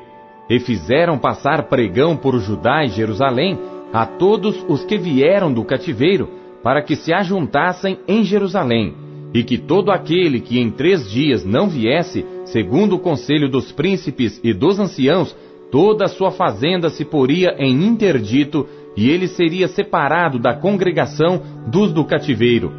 E 0.48 0.60
fizeram 0.60 1.18
passar 1.18 1.64
pregão 1.64 2.16
por 2.16 2.38
Judá 2.38 2.84
e 2.84 2.88
Jerusalém 2.88 3.58
a 3.92 4.06
todos 4.06 4.64
os 4.68 4.84
que 4.84 4.96
vieram 4.96 5.52
do 5.52 5.64
cativeiro, 5.64 6.28
para 6.62 6.82
que 6.82 6.96
se 6.96 7.12
ajuntassem 7.12 7.98
em 8.06 8.24
Jerusalém, 8.24 8.94
e 9.32 9.42
que 9.42 9.58
todo 9.58 9.90
aquele 9.90 10.40
que 10.40 10.58
em 10.58 10.70
três 10.70 11.10
dias 11.10 11.44
não 11.44 11.68
viesse, 11.68 12.24
segundo 12.46 12.96
o 12.96 12.98
conselho 12.98 13.48
dos 13.48 13.72
príncipes 13.72 14.40
e 14.42 14.52
dos 14.52 14.78
anciãos, 14.78 15.36
toda 15.70 16.04
a 16.04 16.08
sua 16.08 16.30
fazenda 16.30 16.90
se 16.90 17.04
poria 17.04 17.54
em 17.58 17.86
interdito 17.86 18.66
e 18.96 19.10
ele 19.10 19.28
seria 19.28 19.68
separado 19.68 20.38
da 20.38 20.54
congregação 20.54 21.42
dos 21.66 21.92
do 21.92 22.04
cativeiro. 22.04 22.72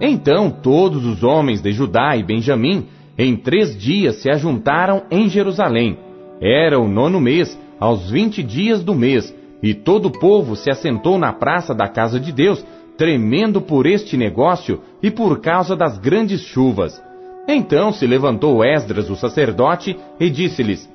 Então 0.00 0.50
todos 0.50 1.06
os 1.06 1.22
homens 1.22 1.62
de 1.62 1.72
Judá 1.72 2.16
e 2.16 2.22
Benjamim, 2.22 2.88
em 3.18 3.36
três 3.36 3.76
dias 3.76 4.16
se 4.16 4.30
ajuntaram 4.30 5.02
em 5.10 5.28
Jerusalém. 5.28 5.98
Era 6.40 6.78
o 6.78 6.88
nono 6.88 7.20
mês, 7.20 7.58
aos 7.78 8.10
vinte 8.10 8.42
dias 8.42 8.82
do 8.82 8.94
mês, 8.94 9.34
e 9.62 9.74
todo 9.74 10.06
o 10.06 10.18
povo 10.18 10.56
se 10.56 10.70
assentou 10.70 11.18
na 11.18 11.32
praça 11.32 11.74
da 11.74 11.88
casa 11.88 12.18
de 12.18 12.32
Deus, 12.32 12.64
tremendo 12.96 13.60
por 13.60 13.86
este 13.86 14.16
negócio 14.16 14.80
e 15.02 15.10
por 15.10 15.40
causa 15.40 15.76
das 15.76 15.98
grandes 15.98 16.40
chuvas. 16.40 17.02
Então 17.48 17.92
se 17.92 18.06
levantou 18.06 18.64
Esdras, 18.64 19.10
o 19.10 19.16
sacerdote, 19.16 19.96
e 20.18 20.30
disse-lhes: 20.30 20.88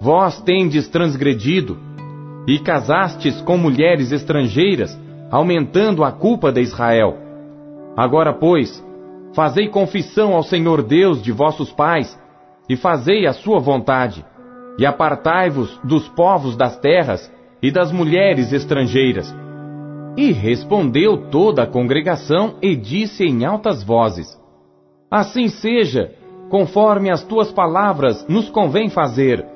Vós 0.00 0.40
tendes 0.40 0.88
transgredido, 0.88 1.78
e 2.46 2.58
casastes 2.58 3.40
com 3.42 3.56
mulheres 3.56 4.12
estrangeiras, 4.12 4.98
aumentando 5.30 6.02
a 6.02 6.10
culpa 6.10 6.50
de 6.50 6.60
Israel. 6.60 7.16
Agora, 7.96 8.32
pois, 8.32 8.84
fazei 9.34 9.68
confissão 9.68 10.34
ao 10.34 10.42
Senhor 10.42 10.82
Deus 10.82 11.22
de 11.22 11.32
vossos 11.32 11.72
pais, 11.72 12.18
e 12.68 12.76
fazei 12.76 13.26
a 13.26 13.32
sua 13.32 13.58
vontade, 13.58 14.24
e 14.78 14.86
apartai-vos 14.86 15.78
dos 15.82 16.08
povos 16.08 16.56
das 16.56 16.78
terras 16.78 17.30
e 17.62 17.70
das 17.70 17.90
mulheres 17.90 18.52
estrangeiras. 18.52 19.34
E 20.16 20.32
respondeu 20.32 21.30
toda 21.30 21.62
a 21.62 21.66
congregação 21.66 22.56
e 22.60 22.74
disse 22.76 23.24
em 23.24 23.44
altas 23.44 23.82
vozes: 23.82 24.38
Assim 25.10 25.48
seja, 25.48 26.12
conforme 26.48 27.10
as 27.10 27.22
tuas 27.22 27.52
palavras 27.52 28.26
nos 28.28 28.48
convém 28.48 28.88
fazer 28.88 29.46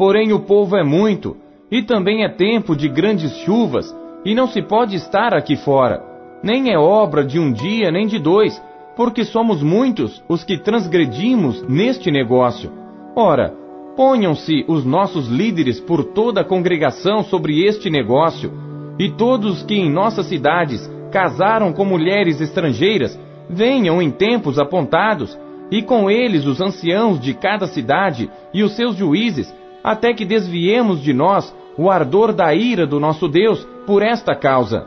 Porém, 0.00 0.32
o 0.32 0.40
povo 0.40 0.78
é 0.78 0.82
muito, 0.82 1.36
e 1.70 1.82
também 1.82 2.24
é 2.24 2.28
tempo 2.30 2.74
de 2.74 2.88
grandes 2.88 3.36
chuvas, 3.40 3.94
e 4.24 4.34
não 4.34 4.46
se 4.46 4.62
pode 4.62 4.96
estar 4.96 5.34
aqui 5.34 5.56
fora. 5.56 6.02
Nem 6.42 6.72
é 6.72 6.78
obra 6.78 7.22
de 7.22 7.38
um 7.38 7.52
dia 7.52 7.90
nem 7.90 8.06
de 8.06 8.18
dois, 8.18 8.58
porque 9.00 9.24
somos 9.24 9.62
muitos 9.62 10.22
os 10.28 10.44
que 10.44 10.58
transgredimos 10.58 11.62
neste 11.66 12.10
negócio. 12.10 12.70
Ora, 13.16 13.50
ponham-se 13.96 14.62
os 14.68 14.84
nossos 14.84 15.26
líderes 15.26 15.80
por 15.80 16.04
toda 16.04 16.42
a 16.42 16.44
congregação 16.44 17.22
sobre 17.22 17.64
este 17.64 17.88
negócio, 17.88 18.52
e 18.98 19.10
todos 19.10 19.62
que 19.62 19.74
em 19.74 19.90
nossas 19.90 20.26
cidades 20.26 20.86
casaram 21.10 21.72
com 21.72 21.82
mulheres 21.82 22.42
estrangeiras, 22.42 23.18
venham 23.48 24.02
em 24.02 24.10
tempos 24.10 24.58
apontados, 24.58 25.34
e 25.70 25.80
com 25.80 26.10
eles 26.10 26.44
os 26.44 26.60
anciãos 26.60 27.18
de 27.18 27.32
cada 27.32 27.66
cidade 27.66 28.30
e 28.52 28.62
os 28.62 28.76
seus 28.76 28.96
juízes, 28.96 29.50
até 29.82 30.12
que 30.12 30.26
desviemos 30.26 31.00
de 31.02 31.14
nós 31.14 31.56
o 31.78 31.90
ardor 31.90 32.34
da 32.34 32.52
ira 32.52 32.86
do 32.86 33.00
nosso 33.00 33.28
Deus 33.28 33.66
por 33.86 34.02
esta 34.02 34.34
causa. 34.34 34.86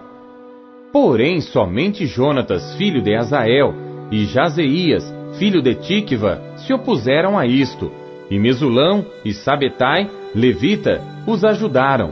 Porém, 0.92 1.42
somente 1.42 2.06
Jonatas, 2.06 2.76
filho 2.76 3.02
de 3.02 3.16
Azael, 3.16 3.92
e 4.14 4.26
Jazeias, 4.26 5.04
filho 5.40 5.60
de 5.60 5.74
Tikva, 5.74 6.40
se 6.56 6.72
opuseram 6.72 7.36
a 7.36 7.48
isto, 7.48 7.92
e 8.30 8.38
Mesulão 8.38 9.04
e 9.26 9.34
Sabetai, 9.34 10.08
levita, 10.36 11.02
os 11.26 11.44
ajudaram. 11.44 12.12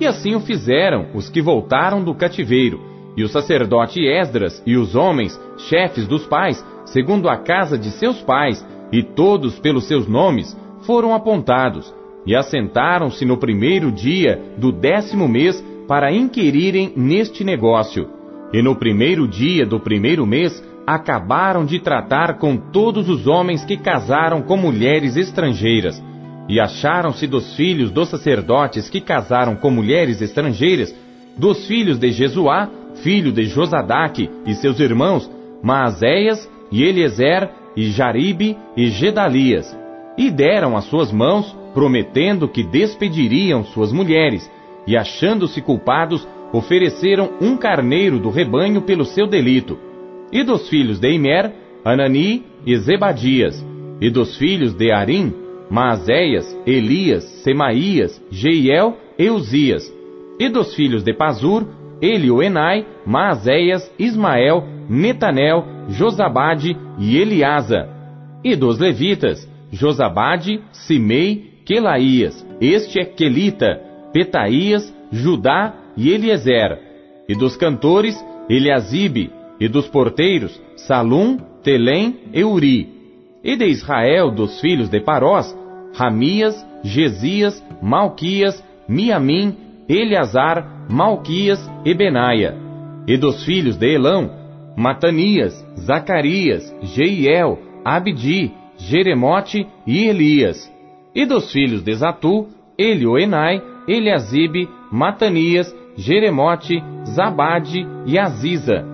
E 0.00 0.06
assim 0.06 0.36
o 0.36 0.40
fizeram 0.40 1.08
os 1.12 1.28
que 1.28 1.42
voltaram 1.42 2.04
do 2.04 2.14
cativeiro, 2.14 2.80
e 3.16 3.24
o 3.24 3.28
sacerdote 3.28 4.06
Esdras 4.06 4.62
e 4.64 4.76
os 4.76 4.94
homens, 4.94 5.36
chefes 5.68 6.06
dos 6.06 6.24
pais, 6.26 6.64
segundo 6.84 7.28
a 7.28 7.36
casa 7.36 7.76
de 7.76 7.90
seus 7.90 8.20
pais, 8.22 8.64
e 8.92 9.02
todos 9.02 9.58
pelos 9.58 9.88
seus 9.88 10.06
nomes, 10.06 10.56
foram 10.82 11.12
apontados, 11.12 11.92
e 12.24 12.36
assentaram-se 12.36 13.24
no 13.24 13.36
primeiro 13.36 13.90
dia 13.90 14.40
do 14.56 14.70
décimo 14.70 15.26
mês 15.26 15.60
para 15.88 16.12
inquirirem 16.12 16.92
neste 16.94 17.42
negócio. 17.42 18.08
E 18.52 18.62
no 18.62 18.76
primeiro 18.76 19.26
dia 19.26 19.66
do 19.66 19.80
primeiro 19.80 20.24
mês, 20.24 20.62
acabaram 20.86 21.64
de 21.64 21.78
tratar 21.78 22.38
com 22.38 22.56
todos 22.56 23.08
os 23.08 23.26
homens 23.26 23.64
que 23.64 23.76
casaram 23.76 24.42
com 24.42 24.56
mulheres 24.56 25.16
estrangeiras. 25.16 26.02
E 26.48 26.60
acharam-se 26.60 27.26
dos 27.26 27.54
filhos 27.54 27.90
dos 27.90 28.08
sacerdotes 28.08 28.90
que 28.90 29.00
casaram 29.00 29.54
com 29.54 29.70
mulheres 29.70 30.20
estrangeiras, 30.20 30.94
dos 31.36 31.66
filhos 31.66 31.98
de 31.98 32.10
Jesuá, 32.12 32.68
filho 33.02 33.32
de 33.32 33.44
Josadaque, 33.44 34.28
e 34.44 34.54
seus 34.54 34.80
irmãos, 34.80 35.30
Maazéias, 35.62 36.48
e 36.70 36.82
Eliezer, 36.82 37.48
e 37.76 37.90
Jaribe, 37.90 38.56
e 38.76 38.88
Gedalias. 38.88 39.76
E 40.18 40.30
deram 40.30 40.76
as 40.76 40.84
suas 40.84 41.12
mãos, 41.12 41.56
prometendo 41.72 42.48
que 42.48 42.62
despediriam 42.62 43.64
suas 43.64 43.92
mulheres, 43.92 44.50
e 44.86 44.96
achando-se 44.96 45.62
culpados, 45.62 46.26
ofereceram 46.52 47.30
um 47.40 47.56
carneiro 47.56 48.18
do 48.18 48.28
rebanho 48.28 48.82
pelo 48.82 49.04
seu 49.04 49.26
delito. 49.26 49.91
E 50.32 50.42
dos 50.42 50.68
filhos 50.68 50.98
de 50.98 51.12
Imer, 51.12 51.52
Anani 51.84 52.44
e 52.66 52.76
Zebadias. 52.76 53.64
E 54.00 54.08
dos 54.08 54.36
filhos 54.36 54.74
de 54.74 54.90
Arim, 54.90 55.32
Maazéias, 55.70 56.58
Elias, 56.66 57.24
Semaías, 57.44 58.20
Jeiel 58.30 58.96
e 59.18 59.30
Uzias. 59.30 59.92
E 60.38 60.48
dos 60.48 60.74
filhos 60.74 61.04
de 61.04 61.12
Pazur, 61.12 61.66
Elioenai, 62.00 62.86
Maazéias, 63.06 63.92
Ismael, 63.98 64.64
Netanel, 64.88 65.64
Josabade 65.90 66.76
e 66.98 67.18
Eliasa. 67.18 67.88
E 68.42 68.56
dos 68.56 68.78
levitas, 68.78 69.48
Josabade, 69.70 70.60
Simei, 70.72 71.52
Quelaías, 71.64 72.44
este 72.60 73.00
é 73.00 73.04
Quelita, 73.04 73.80
Petaías, 74.12 74.92
Judá 75.12 75.74
e 75.96 76.10
Eliezer. 76.10 76.78
E 77.28 77.34
dos 77.34 77.56
cantores, 77.56 78.16
Eliasibe, 78.48 79.30
e 79.62 79.68
dos 79.68 79.86
porteiros, 79.86 80.60
Salum, 80.74 81.38
Telém 81.62 82.18
e 82.32 82.42
Uri. 82.42 82.88
E 83.44 83.56
de 83.56 83.64
Israel, 83.66 84.28
dos 84.28 84.60
filhos 84.60 84.88
de 84.88 84.98
Parós, 84.98 85.56
Ramias, 85.94 86.66
Gesias, 86.82 87.64
Malquias, 87.80 88.60
Miamim, 88.88 89.56
Eleazar, 89.88 90.88
Malquias 90.90 91.60
e 91.84 91.94
Benaia. 91.94 92.56
E 93.06 93.16
dos 93.16 93.44
filhos 93.44 93.76
de 93.76 93.94
Elão, 93.94 94.32
Matanias, 94.76 95.54
Zacarias, 95.78 96.74
Jeiel, 96.82 97.56
Abdi, 97.84 98.50
Jeremote 98.76 99.64
e 99.86 100.08
Elias. 100.08 100.68
E 101.14 101.24
dos 101.24 101.52
filhos 101.52 101.84
de 101.84 101.94
Zatu, 101.94 102.48
Elioenai, 102.76 103.62
Eliasibe, 103.86 104.68
Matanias, 104.90 105.72
Jeremote, 105.96 106.82
Zabade 107.04 107.86
e 108.06 108.18
Aziza. 108.18 108.91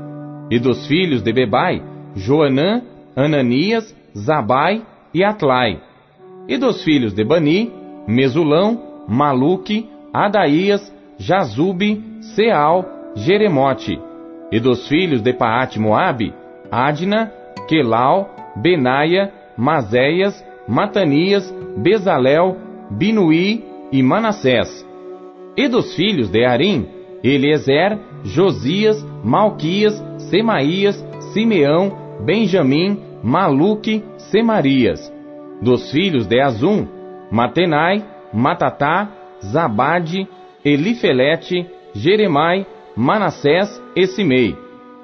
E 0.50 0.58
dos 0.58 0.86
filhos 0.86 1.22
de 1.22 1.32
Bebai, 1.32 1.82
Joanã, 2.14 2.82
Ananias, 3.14 3.94
Zabai 4.16 4.82
e 5.12 5.22
Atlai. 5.22 5.80
E 6.48 6.56
dos 6.56 6.82
filhos 6.82 7.12
de 7.12 7.24
Bani, 7.24 7.72
Mesulão, 8.06 9.04
Maluque, 9.06 9.88
Adaías, 10.12 10.92
Jazube, 11.18 12.02
Seal, 12.34 12.84
Jeremote. 13.14 14.00
E 14.50 14.58
dos 14.58 14.88
filhos 14.88 15.20
de 15.20 15.32
Paate 15.32 15.78
Moabe, 15.78 16.32
Adna, 16.70 17.30
Quelau, 17.68 18.34
Benaia, 18.56 19.30
Mazéias, 19.56 20.42
Matanias, 20.66 21.54
Bezalel, 21.76 22.56
Binuí 22.90 23.64
e 23.92 24.02
Manassés. 24.02 24.86
E 25.56 25.68
dos 25.68 25.94
filhos 25.94 26.30
de 26.30 26.44
Arim, 26.44 26.86
Eliezer, 27.22 27.98
Josias, 28.24 29.04
Malquias, 29.24 30.02
Semaías, 30.30 30.96
Simeão, 31.32 31.92
Benjamim, 32.24 32.98
Maluque, 33.22 34.02
Semarias. 34.30 35.12
Dos 35.60 35.90
filhos 35.90 36.26
de 36.26 36.40
Azum, 36.40 36.86
Matenai, 37.30 38.04
Matatá, 38.32 39.08
Zabade, 39.44 40.28
Elifelete, 40.64 41.66
Jeremai, 41.94 42.66
Manassés 42.96 43.82
e 43.96 44.06
Simei. 44.06 44.56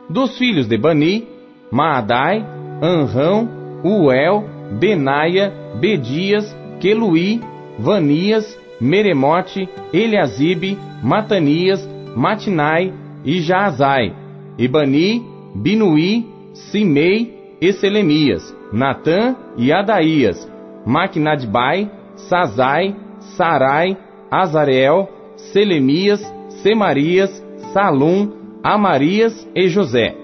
Dos 0.08 0.36
filhos 0.38 0.66
de 0.66 0.76
Bani, 0.76 1.26
Maadai, 1.70 2.44
Anrão, 2.82 3.48
Uel, 3.82 4.44
Benaia, 4.78 5.52
Bedias, 5.80 6.54
Queluí, 6.80 7.40
Vanias, 7.78 8.58
Meremote, 8.80 9.68
Eliasibe, 9.92 10.78
Matanias, 11.02 11.88
Matinai 12.14 12.92
e 13.24 13.40
Jaazai, 13.40 14.23
e 14.58 14.68
Bani, 14.68 15.22
Binuí, 15.54 16.26
Simei 16.52 17.56
e 17.60 17.72
Selemias, 17.72 18.54
Natã 18.72 19.36
e 19.56 19.72
Adaías, 19.72 20.50
Maquinadbai, 20.86 21.90
Sazai, 22.16 22.94
Sarai, 23.36 23.96
Azareel, 24.30 25.08
Selemias, 25.36 26.20
Semarias, 26.62 27.30
Salum, 27.72 28.32
Amarias 28.62 29.48
e 29.54 29.68
José. 29.68 30.16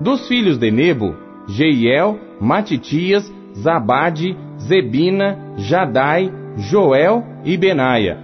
Dos 0.00 0.26
filhos 0.28 0.58
de 0.58 0.70
Nebo, 0.70 1.14
Jeiel, 1.48 2.18
Matitias, 2.40 3.32
Zabade, 3.56 4.36
Zebina, 4.58 5.54
Jadai, 5.56 6.32
Joel 6.56 7.24
e 7.44 7.56
Benaia. 7.56 8.18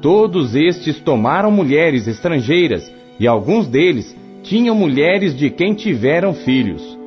Todos 0.00 0.54
estes 0.54 0.98
tomaram 1.00 1.50
mulheres 1.50 2.08
estrangeiras, 2.08 2.92
e 3.20 3.26
alguns 3.26 3.68
deles 3.68 4.16
tinham 4.42 4.74
mulheres 4.74 5.36
de 5.36 5.48
quem 5.50 5.74
tiveram 5.74 6.34
filhos. 6.34 6.98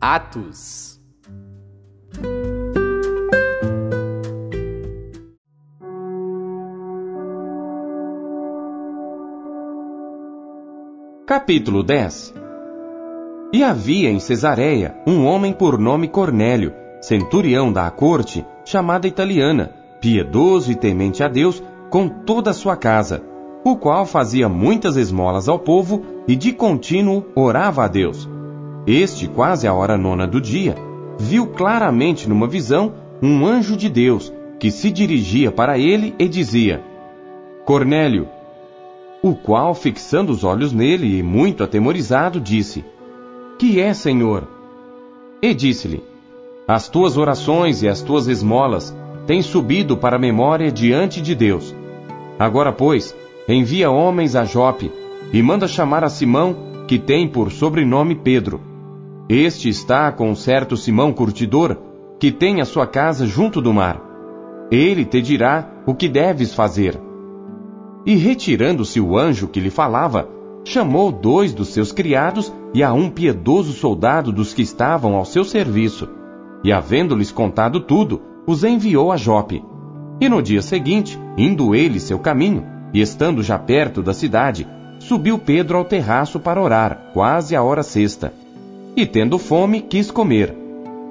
Atos 0.00 0.98
Capítulo 11.26 11.82
10 11.82 12.37
E 13.50 13.64
havia 13.64 14.10
em 14.10 14.20
Cesareia 14.20 14.94
um 15.06 15.24
homem 15.24 15.54
por 15.54 15.78
nome 15.78 16.06
Cornélio, 16.06 16.74
centurião 17.00 17.72
da 17.72 17.90
corte, 17.90 18.44
chamada 18.62 19.08
italiana, 19.08 19.72
piedoso 20.02 20.70
e 20.70 20.74
temente 20.74 21.24
a 21.24 21.28
Deus 21.28 21.62
com 21.88 22.10
toda 22.10 22.50
a 22.50 22.54
sua 22.54 22.76
casa, 22.76 23.22
o 23.64 23.74
qual 23.74 24.04
fazia 24.04 24.50
muitas 24.50 24.96
esmolas 24.96 25.48
ao 25.48 25.58
povo 25.58 26.04
e 26.28 26.36
de 26.36 26.52
contínuo 26.52 27.24
orava 27.34 27.84
a 27.84 27.88
Deus. 27.88 28.28
Este, 28.86 29.26
quase 29.26 29.66
à 29.66 29.72
hora 29.72 29.96
nona 29.96 30.26
do 30.26 30.42
dia, 30.42 30.74
viu 31.18 31.46
claramente 31.46 32.28
numa 32.28 32.46
visão 32.46 32.92
um 33.22 33.46
anjo 33.46 33.78
de 33.78 33.88
Deus 33.88 34.30
que 34.60 34.70
se 34.70 34.90
dirigia 34.90 35.50
para 35.50 35.78
ele 35.78 36.14
e 36.18 36.28
dizia: 36.28 36.82
Cornélio, 37.64 38.28
o 39.22 39.34
qual, 39.34 39.74
fixando 39.74 40.32
os 40.32 40.44
olhos 40.44 40.70
nele 40.70 41.18
e 41.18 41.22
muito 41.22 41.64
atemorizado, 41.64 42.38
disse: 42.38 42.84
Que 43.58 43.80
é, 43.80 43.92
Senhor? 43.92 44.46
E 45.42 45.52
disse-lhe: 45.52 46.00
As 46.66 46.88
tuas 46.88 47.16
orações 47.16 47.82
e 47.82 47.88
as 47.88 48.00
tuas 48.00 48.28
esmolas 48.28 48.96
têm 49.26 49.42
subido 49.42 49.96
para 49.96 50.14
a 50.14 50.20
memória 50.20 50.70
diante 50.70 51.20
de 51.20 51.34
Deus. 51.34 51.74
Agora, 52.38 52.72
pois, 52.72 53.16
envia 53.48 53.90
homens 53.90 54.36
a 54.36 54.44
Jope 54.44 54.92
e 55.32 55.42
manda 55.42 55.66
chamar 55.66 56.04
a 56.04 56.08
Simão, 56.08 56.84
que 56.86 57.00
tem 57.00 57.26
por 57.26 57.50
sobrenome 57.50 58.14
Pedro. 58.14 58.60
Este 59.28 59.68
está 59.68 60.12
com 60.12 60.32
certo 60.36 60.76
Simão 60.76 61.12
curtidor, 61.12 61.76
que 62.20 62.30
tem 62.30 62.60
a 62.60 62.64
sua 62.64 62.86
casa 62.86 63.26
junto 63.26 63.60
do 63.60 63.74
mar. 63.74 64.00
Ele 64.70 65.04
te 65.04 65.20
dirá 65.20 65.68
o 65.84 65.96
que 65.96 66.08
deves 66.08 66.54
fazer. 66.54 66.96
E 68.06 68.14
retirando-se 68.14 69.00
o 69.00 69.18
anjo 69.18 69.48
que 69.48 69.58
lhe 69.58 69.70
falava, 69.70 70.28
chamou 70.64 71.10
dois 71.10 71.52
dos 71.52 71.68
seus 71.68 71.92
criados 71.92 72.52
e 72.74 72.82
a 72.82 72.92
um 72.92 73.08
piedoso 73.08 73.72
soldado 73.72 74.32
dos 74.32 74.52
que 74.52 74.62
estavam 74.62 75.14
ao 75.14 75.24
seu 75.24 75.44
serviço. 75.44 76.08
E 76.62 76.72
havendo-lhes 76.72 77.30
contado 77.30 77.80
tudo, 77.80 78.20
os 78.46 78.64
enviou 78.64 79.12
a 79.12 79.16
Jope. 79.16 79.64
E 80.20 80.28
no 80.28 80.42
dia 80.42 80.62
seguinte, 80.62 81.18
indo 81.36 81.74
ele 81.74 82.00
seu 82.00 82.18
caminho, 82.18 82.66
e 82.92 83.00
estando 83.00 83.42
já 83.42 83.58
perto 83.58 84.02
da 84.02 84.12
cidade, 84.12 84.66
subiu 84.98 85.38
Pedro 85.38 85.78
ao 85.78 85.84
terraço 85.84 86.40
para 86.40 86.60
orar, 86.60 87.10
quase 87.12 87.54
a 87.54 87.62
hora 87.62 87.82
sexta. 87.82 88.32
E 88.96 89.06
tendo 89.06 89.38
fome, 89.38 89.80
quis 89.80 90.10
comer. 90.10 90.54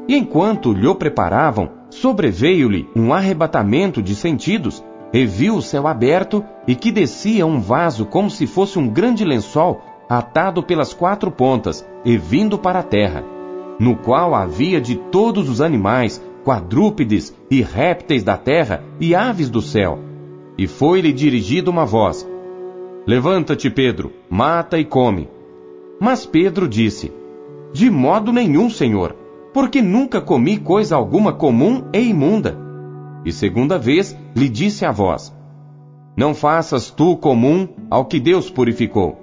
E 0.07 0.15
enquanto 0.15 0.73
lhe 0.73 0.93
preparavam, 0.95 1.69
sobreveio-lhe 1.89 2.87
um 2.95 3.13
arrebatamento 3.13 4.01
de 4.01 4.15
sentidos, 4.15 4.83
e 5.13 5.25
viu 5.25 5.55
o 5.55 5.61
céu 5.61 5.87
aberto 5.87 6.43
e 6.67 6.75
que 6.75 6.91
descia 6.91 7.45
um 7.45 7.59
vaso 7.59 8.05
como 8.05 8.29
se 8.29 8.45
fosse 8.45 8.77
um 8.77 8.87
grande 8.87 9.23
lençol 9.23 9.81
atado 10.09 10.63
pelas 10.63 10.93
quatro 10.93 11.31
pontas 11.31 11.87
e 12.03 12.17
vindo 12.17 12.57
para 12.57 12.79
a 12.79 12.83
terra. 12.83 13.23
no 13.79 13.95
qual 13.95 14.33
havia 14.33 14.81
de 14.81 14.95
todos 14.95 15.49
os 15.49 15.61
animais, 15.61 16.19
quadrúpedes 16.43 17.35
e 17.51 17.61
répteis 17.61 18.23
da 18.23 18.35
terra 18.35 18.83
e 18.99 19.13
aves 19.13 19.49
do 19.49 19.61
céu. 19.61 19.99
E 20.57 20.65
foi-lhe 20.65 21.13
dirigida 21.13 21.69
uma 21.69 21.85
voz: 21.85 22.27
Levanta-te, 23.05 23.69
Pedro, 23.69 24.11
mata 24.29 24.79
e 24.79 24.85
come. 24.85 25.29
Mas 25.99 26.25
Pedro 26.25 26.67
disse: 26.67 27.11
De 27.71 27.89
modo 27.89 28.31
nenhum, 28.31 28.69
Senhor, 28.69 29.15
porque 29.53 29.81
nunca 29.81 30.19
comi 30.19 30.57
coisa 30.57 30.95
alguma 30.95 31.33
comum 31.33 31.83
e 31.93 31.99
imunda. 31.99 32.66
E 33.27 33.31
segunda 33.33 33.77
vez 33.77 34.17
lhe 34.33 34.47
disse 34.47 34.85
a 34.85 34.91
voz: 34.93 35.35
Não 36.15 36.33
faças 36.33 36.89
tu 36.89 37.17
comum 37.17 37.67
ao 37.91 38.05
que 38.05 38.21
Deus 38.21 38.49
purificou. 38.49 39.19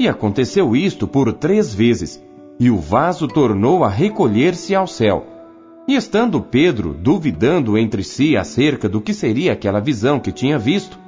E 0.00 0.08
aconteceu 0.08 0.74
isto 0.74 1.06
por 1.06 1.32
três 1.32 1.72
vezes, 1.72 2.20
e 2.58 2.68
o 2.72 2.76
vaso 2.76 3.28
tornou 3.28 3.84
a 3.84 3.88
recolher-se 3.88 4.74
ao 4.74 4.88
céu. 4.88 5.24
E 5.86 5.94
estando 5.94 6.40
Pedro 6.40 6.92
duvidando 6.92 7.78
entre 7.78 8.02
si 8.02 8.36
acerca 8.36 8.88
do 8.88 9.00
que 9.00 9.14
seria 9.14 9.52
aquela 9.52 9.78
visão 9.78 10.18
que 10.18 10.32
tinha 10.32 10.58
visto, 10.58 10.98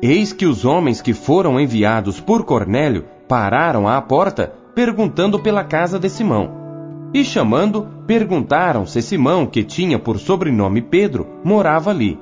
eis 0.00 0.32
que 0.32 0.46
os 0.46 0.64
homens 0.64 1.00
que 1.00 1.12
foram 1.12 1.58
enviados 1.58 2.20
por 2.20 2.44
Cornélio 2.44 3.06
pararam 3.26 3.88
à 3.88 4.00
porta, 4.00 4.54
perguntando 4.72 5.36
pela 5.40 5.64
casa 5.64 5.98
de 5.98 6.08
Simão. 6.08 6.65
E 7.14 7.24
chamando, 7.24 7.86
perguntaram 8.06 8.84
se 8.86 9.00
Simão, 9.00 9.46
que 9.46 9.64
tinha 9.64 9.98
por 9.98 10.18
sobrenome 10.18 10.82
Pedro, 10.82 11.26
morava 11.44 11.90
ali. 11.90 12.18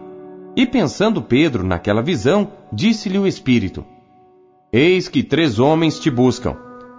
E 0.57 0.67
pensando 0.67 1.21
Pedro 1.21 1.65
naquela 1.65 2.03
visão, 2.03 2.49
disse-lhe 2.73 3.19
o 3.19 3.27
Espírito: 3.27 3.85
Eis 4.73 5.09
que 5.09 5.23
três 5.23 5.59
homens 5.59 5.99
te 5.99 6.11
buscam. 6.11 6.57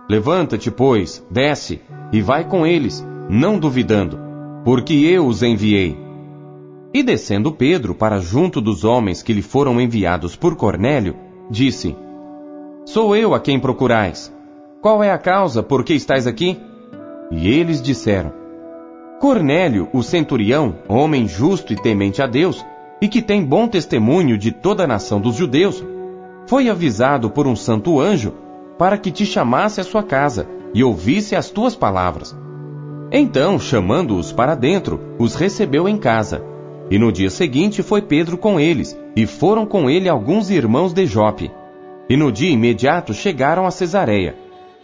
Levanta-te, 0.10 0.70
pois, 0.70 1.26
desce, 1.32 1.82
e 2.12 2.22
vai 2.22 2.48
com 2.48 2.66
eles, 2.66 3.06
não 3.30 3.58
duvidando, 3.58 4.20
porque 4.64 4.94
eu 4.94 5.26
os 5.26 5.42
enviei. 5.42 5.98
E 6.94 7.02
descendo 7.02 7.52
Pedro 7.52 7.96
para 7.96 8.20
junto 8.20 8.62
dos 8.62 8.84
homens 8.84 9.22
que 9.24 9.34
lhe 9.34 9.42
foram 9.42 9.82
enviados 9.82 10.36
por 10.36 10.56
Cornélio, 10.56 11.16
disse: 11.50 11.96
Sou 12.86 13.16
eu 13.16 13.34
a 13.34 13.40
quem 13.40 13.60
procurais. 13.60 14.34
Qual 14.82 15.04
é 15.04 15.12
a 15.12 15.18
causa 15.18 15.64
por 15.64 15.84
que 15.84 15.94
estais 15.94 16.28
aqui? 16.28 16.58
E 17.32 17.48
eles 17.48 17.82
disseram: 17.82 18.32
Cornélio, 19.20 19.88
o 19.94 20.04
centurião, 20.04 20.76
homem 20.88 21.28
justo 21.28 21.74
e 21.74 21.76
temente 21.76 22.22
a 22.22 22.28
Deus, 22.28 22.66
e 23.02 23.08
que 23.08 23.22
tem 23.22 23.44
bom 23.44 23.68
testemunho 23.68 24.38
de 24.38 24.52
toda 24.52 24.84
a 24.84 24.88
nação 24.88 25.20
dos 25.20 25.36
judeus, 25.36 25.84
foi 26.48 26.70
avisado 26.70 27.30
por 27.30 27.48
um 27.48 27.56
santo 27.56 28.00
anjo 28.00 28.34
para 28.78 28.98
que 28.98 29.12
te 29.12 29.26
chamasse 29.26 29.80
à 29.80 29.84
sua 29.84 30.04
casa 30.04 30.48
e 30.74 30.84
ouvisse 30.84 31.36
as 31.36 31.50
tuas 31.50 31.76
palavras. 31.76 32.36
Então, 33.12 33.58
chamando-os 33.58 34.32
para 34.32 34.56
dentro, 34.56 35.00
os 35.18 35.36
recebeu 35.36 35.88
em 35.88 35.98
casa. 35.98 36.44
E 36.92 37.00
no 37.00 37.12
dia 37.12 37.30
seguinte 37.30 37.82
foi 37.82 38.02
Pedro 38.02 38.38
com 38.38 38.60
eles, 38.60 38.98
e 39.16 39.26
foram 39.26 39.66
com 39.66 39.90
ele 39.90 40.10
alguns 40.10 40.50
irmãos 40.50 40.94
de 40.94 41.06
Jope. 41.06 41.52
E 42.10 42.18
no 42.18 42.32
dia 42.32 42.52
imediato 42.52 43.14
chegaram 43.14 43.66
a 43.66 43.72
Cesareia. 43.72 44.36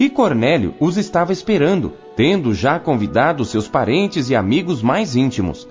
E 0.02 0.10
Cornélio 0.10 0.74
os 0.80 0.98
estava 0.98 1.32
esperando, 1.32 1.94
tendo 2.16 2.56
já 2.56 2.80
convidado 2.80 3.46
seus 3.46 3.68
parentes 3.68 4.32
e 4.32 4.36
amigos 4.36 4.82
mais 4.82 5.16
íntimos. 5.16 5.68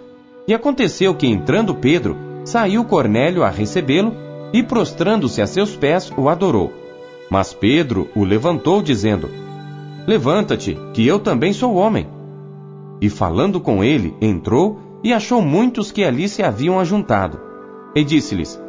E 0.46 0.54
aconteceu 0.54 1.12
que, 1.16 1.26
entrando 1.26 1.74
Pedro, 1.74 2.16
saiu 2.44 2.84
Cornélio 2.84 3.42
a 3.42 3.50
recebê-lo 3.50 4.14
e, 4.52 4.62
prostrando-se 4.62 5.42
a 5.42 5.48
seus 5.48 5.74
pés, 5.74 6.12
o 6.16 6.28
adorou. 6.28 6.72
Mas 7.28 7.52
Pedro 7.52 8.08
o 8.14 8.22
levantou, 8.22 8.80
dizendo: 8.80 9.28
Levanta-te, 10.06 10.78
que 10.94 11.04
eu 11.04 11.18
também 11.18 11.52
sou 11.52 11.74
homem. 11.74 12.06
E 13.00 13.10
falando 13.10 13.60
com 13.60 13.82
ele, 13.82 14.14
entrou 14.20 14.78
e 15.02 15.12
achou 15.12 15.42
muitos 15.42 15.90
que 15.90 16.04
ali 16.04 16.28
se 16.28 16.40
haviam 16.40 16.78
ajuntado. 16.78 17.40
E 17.96 18.04
disse-lhes: 18.04 18.62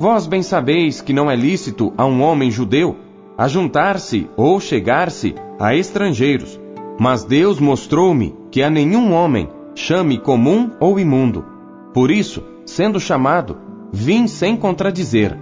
Vós 0.00 0.26
bem 0.26 0.42
sabeis 0.42 1.00
que 1.00 1.12
não 1.12 1.30
é 1.30 1.36
lícito 1.36 1.92
a 1.96 2.04
um 2.04 2.20
homem 2.20 2.50
judeu 2.50 3.03
ajuntar-se 3.36 4.28
ou 4.36 4.60
chegar-se 4.60 5.34
a 5.58 5.74
estrangeiros, 5.74 6.60
mas 6.98 7.24
Deus 7.24 7.58
mostrou-me 7.58 8.34
que 8.50 8.62
a 8.62 8.70
nenhum 8.70 9.12
homem 9.12 9.48
chame 9.74 10.18
comum 10.18 10.70
ou 10.78 10.98
imundo. 10.98 11.44
Por 11.92 12.10
isso, 12.10 12.42
sendo 12.64 13.00
chamado, 13.00 13.58
vim 13.92 14.26
sem 14.26 14.56
contradizer. 14.56 15.36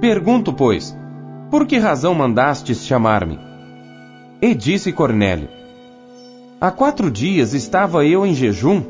Pergunto, 0.00 0.52
pois, 0.52 0.96
por 1.50 1.66
que 1.66 1.78
razão 1.78 2.14
mandastes 2.14 2.84
chamar-me? 2.84 3.38
E 4.40 4.54
disse 4.54 4.92
Cornélio: 4.92 5.48
Há 6.60 6.70
quatro 6.70 7.10
dias 7.10 7.54
estava 7.54 8.04
eu 8.04 8.24
em 8.24 8.34
jejum, 8.34 8.82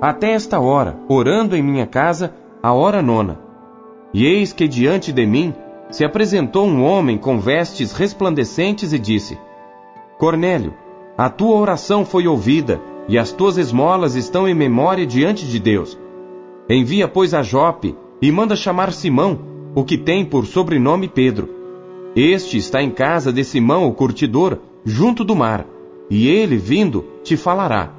até 0.00 0.32
esta 0.32 0.58
hora, 0.58 0.96
orando 1.08 1.56
em 1.56 1.62
minha 1.62 1.86
casa, 1.86 2.34
a 2.62 2.72
hora 2.72 3.00
nona. 3.00 3.38
E 4.12 4.24
eis 4.24 4.52
que 4.52 4.66
diante 4.66 5.12
de 5.12 5.26
mim 5.26 5.54
se 5.90 6.04
apresentou 6.04 6.66
um 6.66 6.82
homem 6.82 7.16
com 7.16 7.38
vestes 7.38 7.92
resplandecentes 7.92 8.92
e 8.92 8.98
disse: 8.98 9.38
Cornélio, 10.18 10.74
a 11.16 11.30
tua 11.30 11.56
oração 11.56 12.04
foi 12.04 12.26
ouvida, 12.26 12.80
e 13.08 13.16
as 13.16 13.32
tuas 13.32 13.56
esmolas 13.56 14.16
estão 14.16 14.48
em 14.48 14.54
memória 14.54 15.06
diante 15.06 15.46
de 15.46 15.58
Deus. 15.58 15.98
Envia, 16.68 17.06
pois, 17.06 17.32
a 17.32 17.42
Jope 17.42 17.96
e 18.20 18.32
manda 18.32 18.56
chamar 18.56 18.92
Simão, 18.92 19.38
o 19.74 19.84
que 19.84 19.96
tem 19.96 20.24
por 20.24 20.46
sobrenome 20.46 21.06
Pedro. 21.08 21.48
Este 22.14 22.56
está 22.56 22.82
em 22.82 22.90
casa 22.90 23.32
de 23.32 23.44
Simão, 23.44 23.86
o 23.86 23.92
curtidor, 23.92 24.58
junto 24.84 25.22
do 25.22 25.36
mar, 25.36 25.66
e 26.10 26.28
ele, 26.28 26.56
vindo, 26.56 27.04
te 27.22 27.36
falará. 27.36 27.92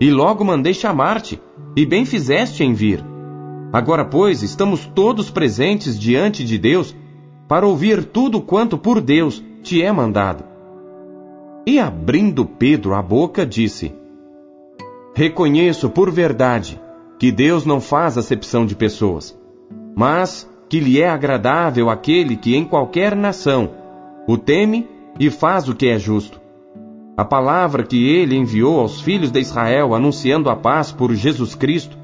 E 0.00 0.10
logo 0.10 0.44
mandei 0.44 0.74
chamar-te, 0.74 1.40
e 1.76 1.84
bem 1.86 2.04
fizeste 2.04 2.64
em 2.64 2.72
vir. 2.72 3.04
Agora, 3.72 4.04
pois, 4.04 4.42
estamos 4.42 4.86
todos 4.86 5.30
presentes 5.30 5.98
diante 5.98 6.44
de 6.44 6.56
Deus 6.56 6.94
para 7.48 7.66
ouvir 7.66 8.04
tudo 8.04 8.40
quanto 8.40 8.78
por 8.78 9.00
Deus 9.00 9.42
te 9.62 9.82
é 9.82 9.92
mandado. 9.92 10.44
E 11.66 11.78
abrindo 11.78 12.44
Pedro 12.44 12.94
a 12.94 13.02
boca, 13.02 13.46
disse: 13.46 13.94
Reconheço 15.14 15.88
por 15.88 16.10
verdade 16.10 16.80
que 17.18 17.30
Deus 17.30 17.64
não 17.64 17.80
faz 17.80 18.18
acepção 18.18 18.66
de 18.66 18.74
pessoas, 18.74 19.38
mas 19.96 20.50
que 20.68 20.80
lhe 20.80 21.00
é 21.00 21.08
agradável 21.08 21.88
aquele 21.88 22.36
que 22.36 22.56
em 22.56 22.64
qualquer 22.64 23.14
nação 23.14 23.70
o 24.26 24.36
teme 24.36 24.88
e 25.18 25.30
faz 25.30 25.68
o 25.68 25.74
que 25.74 25.88
é 25.88 25.98
justo. 25.98 26.40
A 27.16 27.24
palavra 27.24 27.84
que 27.84 28.08
ele 28.08 28.36
enviou 28.36 28.80
aos 28.80 29.00
filhos 29.00 29.30
de 29.30 29.38
Israel 29.38 29.94
anunciando 29.94 30.50
a 30.50 30.56
paz 30.56 30.90
por 30.90 31.14
Jesus 31.14 31.54
Cristo, 31.54 31.96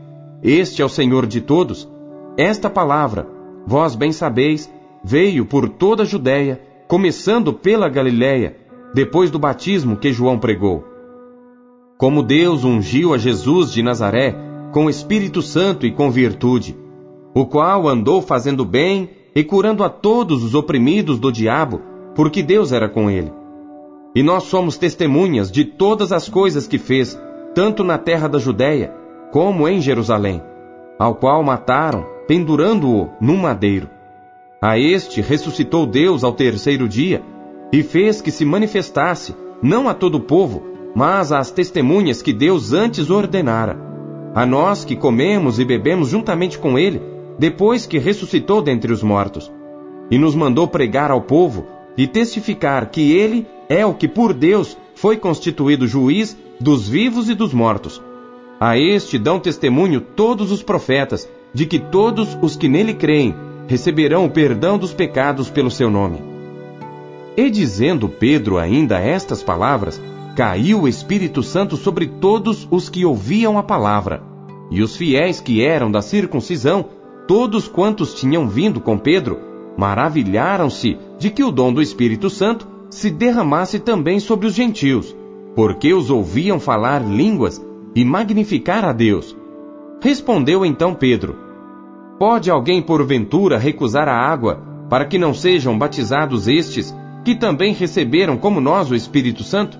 este 0.42 0.80
é 0.80 0.84
o 0.84 0.88
Senhor 0.88 1.26
de 1.26 1.40
todos, 1.40 1.90
esta 2.36 2.70
palavra, 2.70 3.26
vós 3.66 3.96
bem 3.96 4.12
sabeis, 4.12 4.72
veio 5.02 5.44
por 5.44 5.68
toda 5.68 6.02
a 6.02 6.06
Judéia, 6.06 6.60
começando 6.86 7.52
pela 7.52 7.88
Galiléia, 7.88 8.56
depois 8.94 9.30
do 9.30 9.38
batismo 9.38 9.96
que 9.96 10.12
João 10.12 10.38
pregou. 10.38 10.84
Como 11.96 12.22
Deus 12.22 12.64
ungiu 12.64 13.14
a 13.14 13.18
Jesus 13.18 13.72
de 13.72 13.82
Nazaré 13.82 14.34
com 14.72 14.88
Espírito 14.88 15.42
Santo 15.42 15.86
e 15.86 15.92
com 15.92 16.10
virtude, 16.10 16.76
o 17.34 17.44
qual 17.46 17.88
andou 17.88 18.22
fazendo 18.22 18.64
bem 18.64 19.10
e 19.34 19.44
curando 19.44 19.84
a 19.84 19.88
todos 19.88 20.42
os 20.42 20.54
oprimidos 20.54 21.18
do 21.18 21.30
diabo, 21.30 21.80
porque 22.14 22.42
Deus 22.42 22.72
era 22.72 22.88
com 22.88 23.10
ele. 23.10 23.32
E 24.14 24.22
nós 24.22 24.44
somos 24.44 24.76
testemunhas 24.76 25.50
de 25.50 25.64
todas 25.64 26.10
as 26.10 26.28
coisas 26.28 26.66
que 26.66 26.78
fez, 26.78 27.20
tanto 27.54 27.84
na 27.84 27.98
terra 27.98 28.28
da 28.28 28.38
Judéia 28.38 28.92
como 29.30 29.68
em 29.68 29.80
Jerusalém, 29.80 30.42
ao 30.98 31.14
qual 31.14 31.42
mataram, 31.44 32.04
pendurando-o 32.26 33.10
num 33.20 33.36
madeiro. 33.36 33.88
A 34.62 34.78
este 34.78 35.22
ressuscitou 35.22 35.86
Deus 35.86 36.22
ao 36.22 36.34
terceiro 36.34 36.86
dia 36.86 37.22
e 37.72 37.82
fez 37.82 38.20
que 38.20 38.30
se 38.30 38.44
manifestasse, 38.44 39.34
não 39.62 39.88
a 39.88 39.94
todo 39.94 40.16
o 40.16 40.20
povo, 40.20 40.62
mas 40.94 41.32
às 41.32 41.50
testemunhas 41.50 42.20
que 42.20 42.30
Deus 42.30 42.74
antes 42.74 43.08
ordenara. 43.08 43.78
A 44.34 44.44
nós 44.44 44.84
que 44.84 44.94
comemos 44.94 45.58
e 45.58 45.64
bebemos 45.64 46.10
juntamente 46.10 46.58
com 46.58 46.78
ele, 46.78 47.00
depois 47.38 47.86
que 47.86 47.96
ressuscitou 47.96 48.60
dentre 48.60 48.92
os 48.92 49.02
mortos. 49.02 49.50
E 50.10 50.18
nos 50.18 50.34
mandou 50.34 50.68
pregar 50.68 51.10
ao 51.10 51.22
povo 51.22 51.64
e 51.96 52.06
testificar 52.06 52.90
que 52.90 53.12
ele 53.12 53.46
é 53.66 53.86
o 53.86 53.94
que 53.94 54.06
por 54.06 54.34
Deus 54.34 54.76
foi 54.94 55.16
constituído 55.16 55.86
juiz 55.86 56.36
dos 56.60 56.86
vivos 56.86 57.30
e 57.30 57.34
dos 57.34 57.54
mortos. 57.54 58.02
A 58.60 58.76
este 58.76 59.18
dão 59.18 59.40
testemunho 59.40 60.02
todos 60.02 60.52
os 60.52 60.62
profetas, 60.62 61.26
de 61.54 61.64
que 61.64 61.78
todos 61.78 62.36
os 62.42 62.56
que 62.56 62.68
nele 62.68 62.92
creem 62.92 63.34
receberão 63.70 64.24
o 64.24 64.30
perdão 64.30 64.76
dos 64.76 64.92
pecados 64.92 65.48
pelo 65.48 65.70
seu 65.70 65.88
nome. 65.88 66.18
E 67.36 67.48
dizendo 67.48 68.08
Pedro 68.08 68.58
ainda 68.58 68.98
estas 68.98 69.44
palavras, 69.44 70.02
caiu 70.34 70.80
o 70.80 70.88
Espírito 70.88 71.40
Santo 71.40 71.76
sobre 71.76 72.08
todos 72.08 72.66
os 72.68 72.88
que 72.88 73.04
ouviam 73.04 73.56
a 73.56 73.62
palavra. 73.62 74.24
E 74.72 74.82
os 74.82 74.96
fiéis 74.96 75.40
que 75.40 75.64
eram 75.64 75.88
da 75.88 76.02
circuncisão, 76.02 76.84
todos 77.28 77.68
quantos 77.68 78.12
tinham 78.12 78.48
vindo 78.48 78.80
com 78.80 78.98
Pedro, 78.98 79.38
maravilharam-se 79.78 80.98
de 81.16 81.30
que 81.30 81.44
o 81.44 81.52
dom 81.52 81.72
do 81.72 81.80
Espírito 81.80 82.28
Santo 82.28 82.66
se 82.90 83.08
derramasse 83.08 83.78
também 83.78 84.18
sobre 84.18 84.48
os 84.48 84.54
gentios, 84.54 85.14
porque 85.54 85.94
os 85.94 86.10
ouviam 86.10 86.58
falar 86.58 87.08
línguas 87.08 87.64
e 87.94 88.04
magnificar 88.04 88.84
a 88.84 88.92
Deus. 88.92 89.36
Respondeu 90.02 90.66
então 90.66 90.92
Pedro: 90.92 91.49
Pode 92.20 92.50
alguém 92.50 92.82
porventura 92.82 93.56
recusar 93.56 94.06
a 94.06 94.14
água 94.14 94.62
para 94.90 95.06
que 95.06 95.16
não 95.16 95.32
sejam 95.32 95.78
batizados 95.78 96.48
estes, 96.48 96.94
que 97.24 97.34
também 97.34 97.72
receberam 97.72 98.36
como 98.36 98.60
nós 98.60 98.90
o 98.90 98.94
Espírito 98.94 99.42
Santo? 99.42 99.78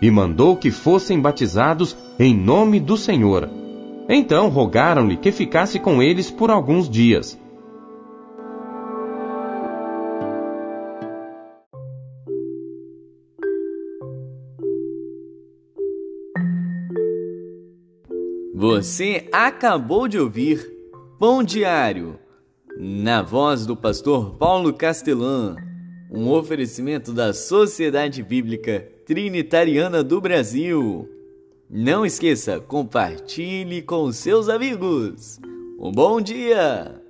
E 0.00 0.08
mandou 0.08 0.54
que 0.54 0.70
fossem 0.70 1.18
batizados 1.20 1.96
em 2.16 2.32
nome 2.32 2.78
do 2.78 2.96
Senhor. 2.96 3.50
Então 4.08 4.48
rogaram-lhe 4.48 5.16
que 5.16 5.32
ficasse 5.32 5.80
com 5.80 6.00
eles 6.00 6.30
por 6.30 6.48
alguns 6.48 6.88
dias. 6.88 7.36
Você 18.54 19.28
acabou 19.32 20.06
de 20.06 20.20
ouvir 20.20 20.77
Pão 21.18 21.42
Diário, 21.42 22.16
na 22.78 23.22
voz 23.22 23.66
do 23.66 23.76
pastor 23.76 24.36
Paulo 24.36 24.72
Castelã, 24.72 25.56
um 26.08 26.30
oferecimento 26.30 27.12
da 27.12 27.32
Sociedade 27.34 28.22
Bíblica 28.22 28.88
Trinitariana 29.04 30.04
do 30.04 30.20
Brasil. 30.20 31.08
Não 31.68 32.06
esqueça, 32.06 32.60
compartilhe 32.60 33.82
com 33.82 34.12
seus 34.12 34.48
amigos. 34.48 35.40
Um 35.80 35.90
bom 35.90 36.20
dia! 36.20 37.02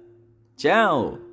Tchau! 0.56 1.27